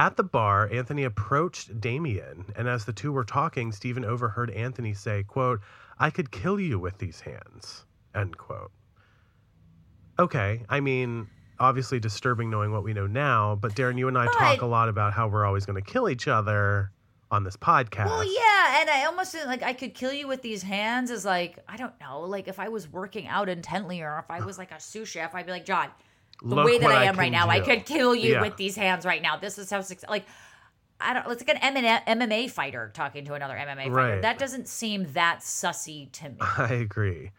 [0.00, 4.94] At the bar, Anthony approached Damian, and as the two were talking, Stephen overheard Anthony
[4.94, 5.60] say, quote,
[5.98, 7.84] I could kill you with these hands,
[8.14, 8.70] end quote.
[10.18, 14.24] Okay, I mean, obviously disturbing knowing what we know now, but Darren, you and I
[14.24, 16.92] talk a lot about how we're always going to kill each other
[17.30, 18.06] on this podcast.
[18.06, 21.58] Well, yeah, and I almost like I could kill you with these hands is like,
[21.68, 24.72] I don't know, like if I was working out intently or if I was like
[24.72, 25.88] a sous chef, I'd be like, John,
[26.42, 28.40] the Look way that I I am right can now, I could kill you Yeah.
[28.42, 29.36] with these hands right now.
[29.36, 30.26] This is how success like
[31.00, 33.90] I don't it's like an MMA fighter talking to another MMA fighter.
[33.90, 34.22] Right.
[34.22, 36.36] That doesn't seem that sussy to me.
[36.58, 37.30] I agree.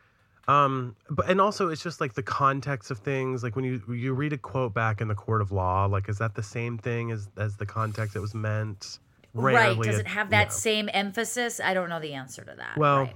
[0.48, 3.44] Um, but and also it's just like the context of things.
[3.44, 6.18] Like when you you read a quote back in the court of law, like is
[6.18, 9.00] that the same thing as as the context it was meant?
[9.34, 9.54] right.
[9.56, 10.50] Rarely Does it- it have that yeah.
[10.50, 11.60] same emphasis?
[11.64, 12.78] I don't know the answer to that.
[12.78, 13.16] Well, Right.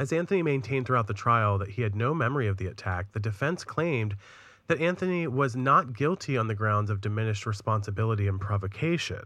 [0.00, 3.18] As Anthony maintained throughout the trial that he had no memory of the attack, the
[3.20, 4.16] defense claimed
[4.68, 9.24] that Anthony was not guilty on the grounds of diminished responsibility and provocation.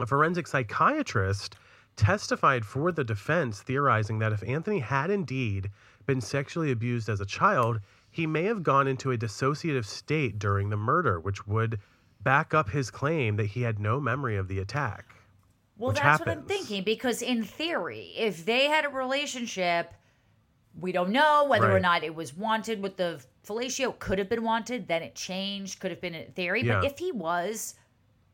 [0.00, 1.56] A forensic psychiatrist
[1.96, 5.70] testified for the defense, theorizing that if Anthony had indeed
[6.06, 10.70] been sexually abused as a child, he may have gone into a dissociative state during
[10.70, 11.78] the murder, which would
[12.22, 15.14] back up his claim that he had no memory of the attack.
[15.76, 19.92] Well, that's what I'm thinking because in theory, if they had a relationship,
[20.80, 23.98] we don't know whether or not it was wanted with the fellatio.
[23.98, 25.80] Could have been wanted, then it changed.
[25.80, 27.74] Could have been in theory, but if he was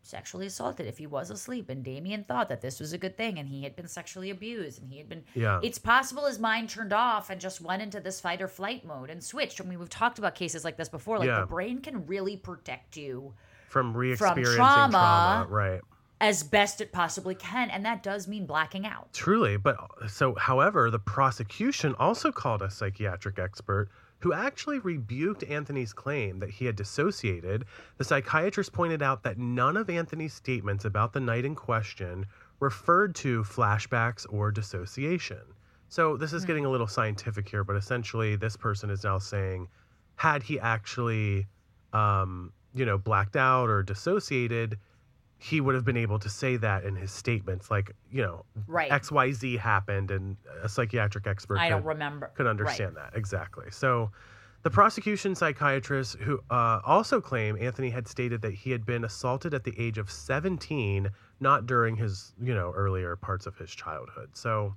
[0.03, 3.39] sexually assaulted, if he was asleep, and Damian thought that this was a good thing,
[3.39, 5.61] and he had been sexually abused, and he had been, Yeah.
[5.63, 9.11] it's possible his mind turned off and just went into this fight or flight mode
[9.11, 9.61] and switched.
[9.61, 11.19] I mean, we've talked about cases like this before.
[11.19, 11.41] Like Yeah.
[11.41, 13.35] the brain can really protect you
[13.69, 14.91] From re-experiencing trauma.
[14.93, 15.81] trauma, right?
[16.23, 17.71] as best it possibly can.
[17.71, 19.13] And that does mean blacking out.
[19.15, 19.57] Truly.
[19.57, 19.77] But
[20.09, 23.89] so, however, the prosecution also called a psychiatric expert
[24.21, 27.65] who actually rebuked Anthony's claim that he had dissociated.
[27.99, 32.27] The psychiatrist pointed out that none of Anthony's statements about the night in question
[32.61, 35.43] referred to flashbacks or dissociation.
[35.89, 39.69] So, this is getting a little scientific here, but essentially, this person is now saying,
[40.15, 41.49] had he actually,
[41.93, 44.79] um, you know, blacked out or dissociated,
[45.43, 48.91] he would have been able to say that in his statements, like, you know, Right.
[48.91, 52.31] XYZ happened, and a psychiatric expert I could, don't remember.
[52.35, 53.13] could understand that.
[53.15, 53.71] Exactly.
[53.71, 54.11] So,
[54.63, 59.55] the prosecution psychiatrists who uh, also claim Anthony had stated that he had been assaulted
[59.55, 61.09] at the age of 17,
[61.41, 64.29] not during his, you know, earlier parts of his childhood.
[64.35, 64.75] So,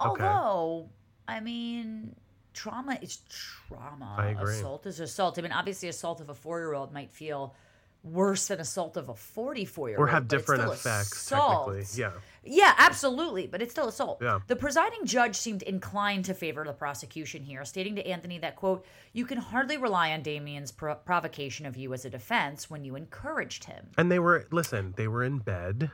[0.00, 0.22] Okay.
[0.22, 0.90] Although,
[1.26, 2.14] I mean,
[2.54, 4.14] trauma is trauma.
[4.16, 4.54] I agree.
[4.54, 5.36] Assault is assault.
[5.40, 7.56] I mean, obviously, assault of a four year old might feel
[8.02, 10.08] worse than assault of a 44 year old.
[10.08, 11.84] or have different effects, technically.
[11.94, 12.12] Yeah.
[12.44, 14.20] Yeah, absolutely, but it's still assault.
[14.22, 14.38] Yeah.
[14.46, 18.86] The presiding judge seemed inclined to favor the prosecution here, stating to Anthony that, quote,
[19.12, 22.94] you can hardly rely on Damian's pro- provocation of you as a defense when you
[22.96, 23.88] encouraged him.
[23.98, 25.90] And they were, listen, they were in bed.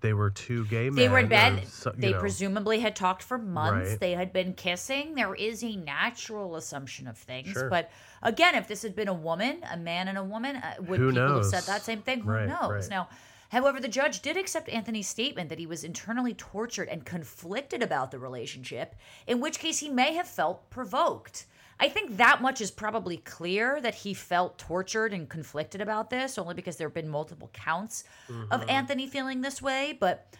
[0.00, 0.94] They were two gay men.
[0.94, 1.66] They were in bed.
[1.68, 2.20] so- they know.
[2.20, 3.90] presumably had talked for months.
[3.90, 4.00] Right.
[4.00, 5.14] They had been kissing.
[5.14, 7.48] There is a natural assumption of things.
[7.48, 7.70] Sure.
[7.70, 7.90] But
[8.22, 11.10] again, if this had been a woman, a man and a woman, uh, would Who
[11.10, 11.52] people knows?
[11.52, 12.20] have said that same thing?
[12.20, 12.70] Who Right, knows?
[12.70, 12.90] right.
[12.90, 13.08] Now,
[13.50, 18.10] however, the judge did accept Anthony's statement that he was internally tortured and conflicted about
[18.10, 18.94] the relationship,
[19.26, 21.46] in which case he may have felt provoked.
[21.78, 26.38] I think that much is probably clear that he felt tortured and conflicted about this,
[26.38, 28.70] only because there have been multiple counts of Mm-hmm.
[28.70, 29.96] Anthony feeling this way.
[29.98, 30.32] But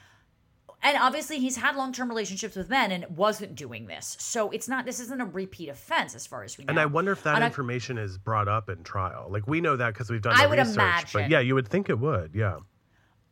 [0.82, 4.84] and obviously he's had long-term relationships with men and wasn't doing this so it's not
[4.84, 7.34] this isn't a repeat offense as far as we know And I wonder if that
[7.34, 9.26] On a- information is brought up in trial.
[9.30, 10.76] Like we know that because we've done the I would research.
[11.12, 11.30] But imagine.
[11.30, 12.32] yeah, you would think it would.
[12.34, 12.58] Yeah.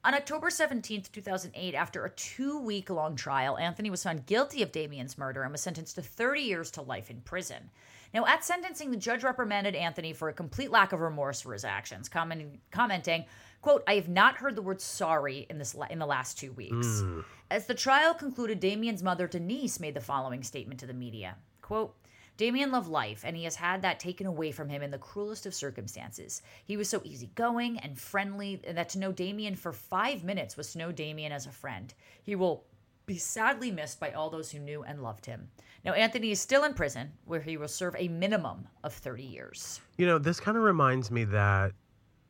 [0.04, 4.72] On October 17th, 2008, after a two week long trial, Anthony was found guilty of
[4.72, 7.70] Damian's murder and was sentenced to 30 years to life in prison.
[8.14, 11.64] Now, at sentencing, the judge reprimanded Anthony for a complete lack of remorse for his
[11.64, 13.24] actions, commenting, commenting
[13.60, 16.52] quote, I have not heard the word sorry in, this la- in the last two
[16.52, 16.86] weeks.
[16.86, 17.24] Mm.
[17.50, 21.96] As the trial concluded, Damian's mother, Denise, made the following statement to the media quote,
[22.36, 25.46] Damian loved life, and he has had that taken away from him in the cruelest
[25.46, 26.42] of circumstances.
[26.64, 30.78] He was so easygoing and friendly that to know Damian for five minutes was to
[30.78, 31.94] know Damian as a friend.
[32.22, 32.64] He will
[33.06, 35.48] be sadly missed by all those who knew and loved him.
[35.84, 39.80] Now, Anthony is still in prison, where he will serve a minimum of 30 years.
[39.98, 41.72] You know, this kind of reminds me that,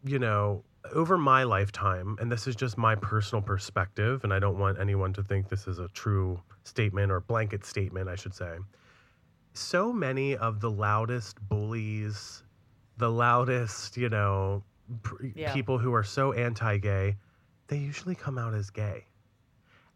[0.04, 4.58] you know, over my lifetime, and this is just my personal perspective, and I don't
[4.58, 8.56] want anyone to think this is a true statement or blanket statement, I should say.
[9.54, 12.42] So many of the loudest bullies,
[12.96, 14.64] the loudest, you know,
[15.02, 15.54] pr- Yeah.
[15.54, 17.16] people who are so anti gay,
[17.68, 19.06] they usually come out as gay.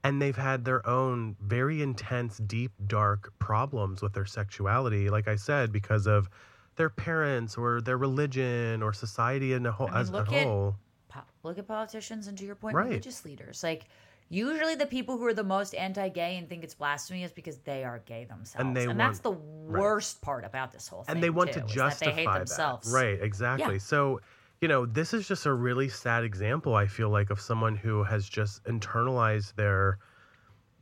[0.09, 5.37] And they've had their own very intense, deep, dark problems with their sexuality, like I
[5.37, 6.31] said, because of
[6.77, 10.77] their parents or their religion or society in a whole, I mean, as a whole.
[11.11, 12.87] Po- Look at politicians and to your point, Right.
[12.89, 13.63] religious leaders.
[13.63, 13.85] Like,
[14.31, 17.59] usually the people who are the most anti gay and think it's blasphemy is because
[17.59, 18.75] they are gay themselves.
[18.75, 21.17] they that's want- the worst part about this whole thing.
[21.17, 22.91] and they want too, to justify that they hate themselves.
[22.91, 23.79] Right, exactly.
[23.79, 24.23] So,
[24.61, 28.03] you know, this is just a really sad example I feel like of someone who
[28.05, 29.99] has just internalized their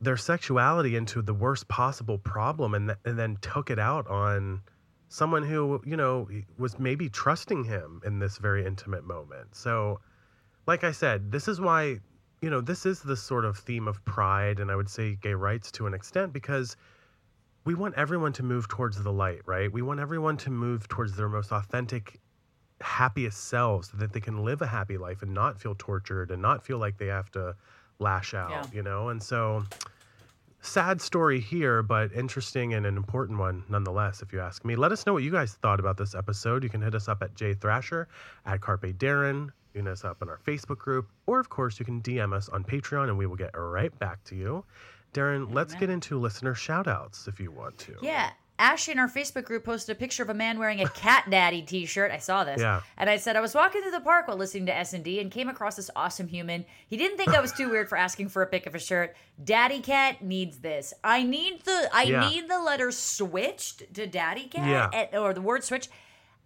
[0.00, 4.60] their sexuality into the worst possible problem and th- and then took it out on
[5.08, 9.54] someone who, you know, was maybe trusting him in this very intimate moment.
[9.54, 10.00] So,
[10.66, 12.00] like I said, this is why,
[12.42, 15.34] you know, this is the sort of theme of pride and I would say gay
[15.34, 16.76] rights to an extent because
[17.64, 19.72] we want everyone to move towards the light, right?
[19.72, 22.20] We want everyone to move towards their most authentic,
[22.80, 26.40] happiest selves so that they can live a happy life and not feel tortured and
[26.42, 27.54] not feel like they have to
[27.98, 28.64] lash out, Yeah.
[28.72, 29.08] you know?
[29.08, 29.64] And so,
[30.60, 34.74] sad story here, but interesting and an important one nonetheless, if you ask me.
[34.76, 36.62] Let us know what you guys thought about this episode.
[36.64, 38.08] You can hit us up at Jay Thrasher,
[38.44, 39.46] at Carpe Darren.
[39.74, 42.32] You can hit us up in our Facebook group, or of course, you can DM
[42.32, 44.64] us on Patreon and we will get right back to you.
[45.14, 47.94] Darren, let's get into listener shout outs if you want to.
[48.02, 48.30] Yeah.
[48.58, 51.62] Ashley in our Facebook group posted a picture of a man wearing a cat daddy
[51.62, 52.10] t-shirt.
[52.10, 52.60] I saw this.
[52.60, 52.80] Yeah.
[52.96, 55.48] And I said I was walking through the park while listening to S&D and came
[55.48, 56.64] across this awesome human.
[56.88, 59.14] He didn't think I was too weird for asking for a pic of a shirt.
[59.42, 60.94] Daddy cat needs this.
[61.04, 62.28] I need the I Yeah.
[62.28, 64.90] need the letter switched to daddy cat Yeah.
[64.92, 65.88] and- or the word switch.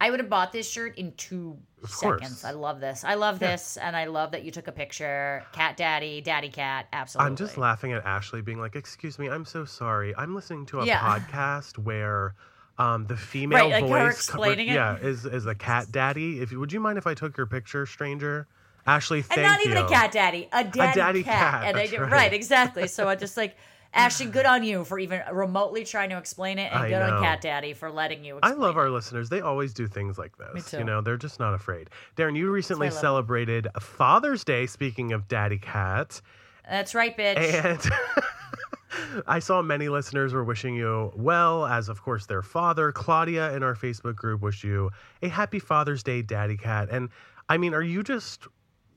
[0.01, 2.21] I would have bought this shirt in 2 Of course.
[2.21, 2.45] seconds.
[2.45, 3.05] I love this.
[3.05, 5.45] I love this and I love that you took a picture.
[5.53, 6.87] Cat daddy, daddy cat.
[6.93, 7.27] Absolutely.
[7.31, 10.15] I'm just laughing at Ashley being like, "Excuse me, I'm so sorry.
[10.17, 11.01] I'm listening to a Yeah.
[11.01, 12.35] podcast where
[12.79, 14.75] um, the female Right, like voice, explaining it?
[14.75, 16.41] yeah, is is a cat daddy.
[16.41, 18.47] If you- would you mind if I took your picture, stranger?"
[18.87, 19.71] Ashley, thank and not you.
[19.71, 21.35] even a cat daddy, a daddy, daddy cat.
[21.61, 22.11] cat, And I did, right.
[22.11, 22.33] right.
[22.33, 22.89] exactly.
[22.89, 23.55] So I just like
[23.93, 27.17] Ashley, good on you for even remotely trying to explain it, and I good know.
[27.17, 28.39] on cat daddy for letting you.
[28.43, 28.81] I love it.
[28.81, 29.29] our listeners.
[29.29, 30.55] They always do things like this.
[30.55, 30.79] Me too.
[30.79, 31.91] You know, they're just not afraid.
[32.17, 36.21] Darren, you recently celebrated Father's Day, speaking of Daddy Cat.
[36.69, 37.37] That's right, bitch.
[37.37, 43.55] And I saw many listeners were wishing you well, as of course their father, Claudia,
[43.55, 44.91] in our Facebook group, wished you
[45.23, 46.89] a happy Father's Day, Daddy Cat.
[46.91, 47.09] And
[47.49, 48.47] I mean, are you just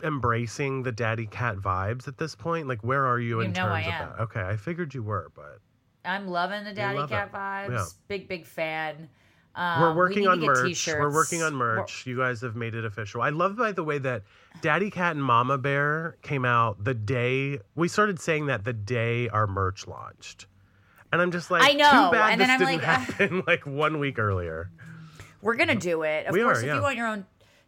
[0.04, 2.68] embracing the Daddy Cat vibes at this point?
[2.68, 4.10] Like, where are you, You in know I terms am.
[4.10, 4.24] of that?
[4.24, 5.60] Okay, I figured you were, but
[6.06, 7.36] I'm loving the daddy love cat it.
[7.36, 7.72] vibes.
[7.78, 7.86] Yeah.
[8.08, 9.10] Big, big fan.
[9.56, 10.66] Um, we're working to on merch.
[10.68, 10.99] T-shirts.
[10.99, 12.06] We're working on We're- merch.
[12.08, 13.22] You guys have made it official.
[13.22, 14.24] I love, by the way, that
[14.62, 19.30] Daddy Cat and Mama Bear came out the day we started saying that the day
[19.30, 20.47] our merch launched.
[21.12, 22.99] And I'm just like, I know, too bad and this then I'm didn't like, uh,
[22.99, 24.72] happen like one week earlier.
[25.43, 26.26] We're gonna do it.
[26.26, 27.26] Of We course, are, if you want your own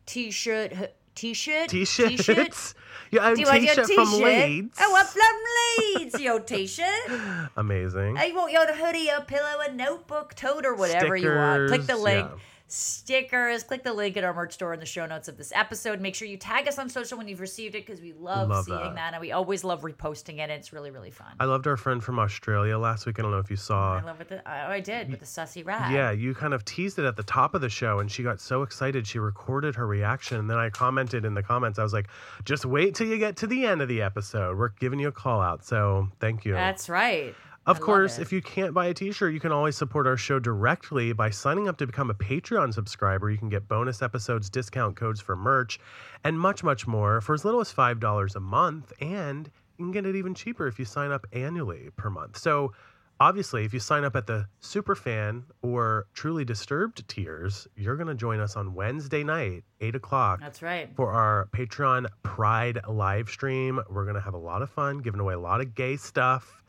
[0.08, 0.74] T-shirt,
[1.16, 2.76] T-shirt, T-shirts.
[3.20, 4.08] I have Do you your T-shirt T-shirt?
[4.08, 4.78] from Leeds.
[4.80, 6.20] Oh, I want from Leeds.
[6.20, 7.50] Your T-shirt.
[7.58, 8.18] Amazing.
[8.18, 11.70] I want your hoodie, a pillow, a notebook, tote, or whatever you want.
[11.70, 12.28] Click the link.
[12.30, 12.38] yeah.
[12.68, 13.64] Stickers.
[13.64, 16.02] Click the link at our merch store in the show notes of this episode.
[16.02, 18.66] Make sure you tag us on social when you've received it because we love, Love
[18.66, 18.96] seeing that.
[18.96, 19.14] that.
[19.14, 20.50] and we always love reposting it.
[20.50, 21.28] It's really, really fun.
[21.40, 23.20] I loved our friend from Australia last week.
[23.20, 23.98] I don't know if you saw.
[23.98, 24.28] I love it.
[24.32, 25.92] Oh, I did with the sussy rat.
[25.92, 28.42] Yeah, you kind of teased it at the top of the show, and she got
[28.42, 30.38] so excited she recorded her reaction.
[30.40, 32.08] And then I commented in the comments, I was like,
[32.46, 34.58] "Just wait till you get to the end of the episode.
[34.58, 36.54] We're giving you a call out." So thank you.
[36.54, 37.36] That's right.
[37.68, 40.40] Of I course, if you can't buy a T-shirt, you can always support our show
[40.40, 43.32] directly by signing up to become a Patreon subscriber.
[43.32, 45.80] You can get bonus episodes, discount codes for merch,
[46.24, 48.94] and much, much more for as little as five dollars a month.
[49.02, 52.38] And you can get it even cheaper if you sign up annually per month.
[52.38, 52.74] So.
[53.18, 58.14] Obviously, if you sign up at the Superfan or Truly Disturbed tiers, you're going to
[58.14, 60.90] join us on Wednesday night, 8 o'clock, That's right.
[60.98, 63.80] for our Patreon Pride live stream.
[63.90, 66.62] We're going to have a lot of fun, giving away a lot of gay stuff.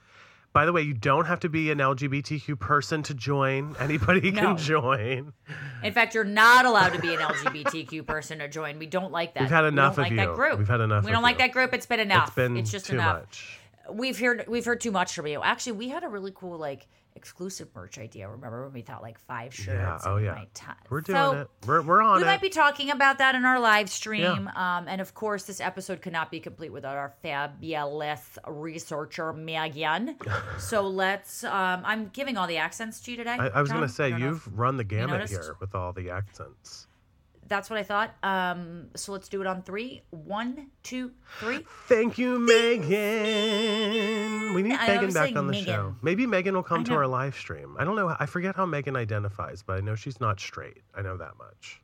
[0.57, 3.77] By the way, you don't have to be an LGBTQ person to join.
[3.81, 4.41] Anybody No.
[4.41, 5.35] can join.
[5.85, 8.79] In fact, you're not allowed to be an LGBTQ person to join.
[8.79, 9.43] We don't like that.
[9.43, 10.17] We've had We enough don't of like you.
[10.29, 10.59] that group.
[10.59, 11.39] We've had enough We of don't like you.
[11.41, 11.75] that group.
[11.75, 12.29] It's been enough.
[12.29, 13.21] It's been just too enough.
[13.21, 13.59] much.
[13.93, 15.43] We've heard we've heard too much from you.
[15.43, 16.87] Actually, we had a really cool like
[17.17, 18.29] exclusive merch idea.
[18.29, 19.69] Remember when we thought like five shirts?
[20.05, 20.11] Yeah.
[20.13, 20.33] oh yeah.
[20.35, 21.49] my ton- We're doing So, it.
[21.67, 22.27] We're, we're on We it.
[22.27, 24.49] might be talking about that in our live stream.
[24.55, 30.17] Um, and of course, this episode could not be complete without our fabulous researcher, Megan.
[30.59, 33.37] so let's, um, I'm giving all the accents to you today.
[33.39, 35.57] I, I was going to say, I don't know if- you've run the gamut here
[35.61, 36.87] with all the accents.
[37.49, 38.15] That's what I thought.
[38.23, 40.03] Um, so let's do it on three.
[40.11, 41.65] One, two, three.
[41.89, 42.95] Thank you, Megan.
[44.55, 45.67] We need I Megan back on the Megan.
[45.67, 45.97] show.
[46.03, 47.77] Maybe Megan will come to our live stream.
[47.79, 48.15] I don't know.
[48.19, 50.83] I forget how Megan identifies, but I know she's not straight.
[50.95, 51.81] I know that much.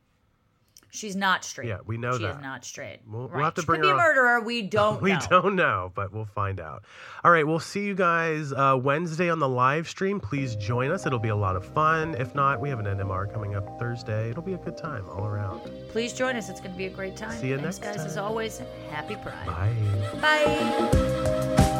[0.95, 1.67] She's not straight.
[1.67, 2.35] Yeah, we know she that.
[2.35, 2.99] is not straight.
[3.07, 4.39] We'll- we'll have to she bring could be a murderer.
[4.41, 5.19] We don't we know.
[5.27, 6.83] don't know, but we'll find out.
[7.23, 10.19] All right, we'll see you guys uh, Wednesday on the live stream.
[10.19, 11.07] Please join us.
[11.07, 12.13] It'll be a lot of fun.
[12.19, 14.29] If not, we have an NMR coming up Thursday.
[14.29, 15.61] It'll be a good time all around.
[15.89, 16.47] Please join us.
[16.49, 17.39] It's going to be a great time.
[17.41, 18.05] See you Thanks, next guys.
[18.05, 19.47] As always, happy Pride.
[19.47, 20.11] Bye.
[20.21, 21.72] Bye.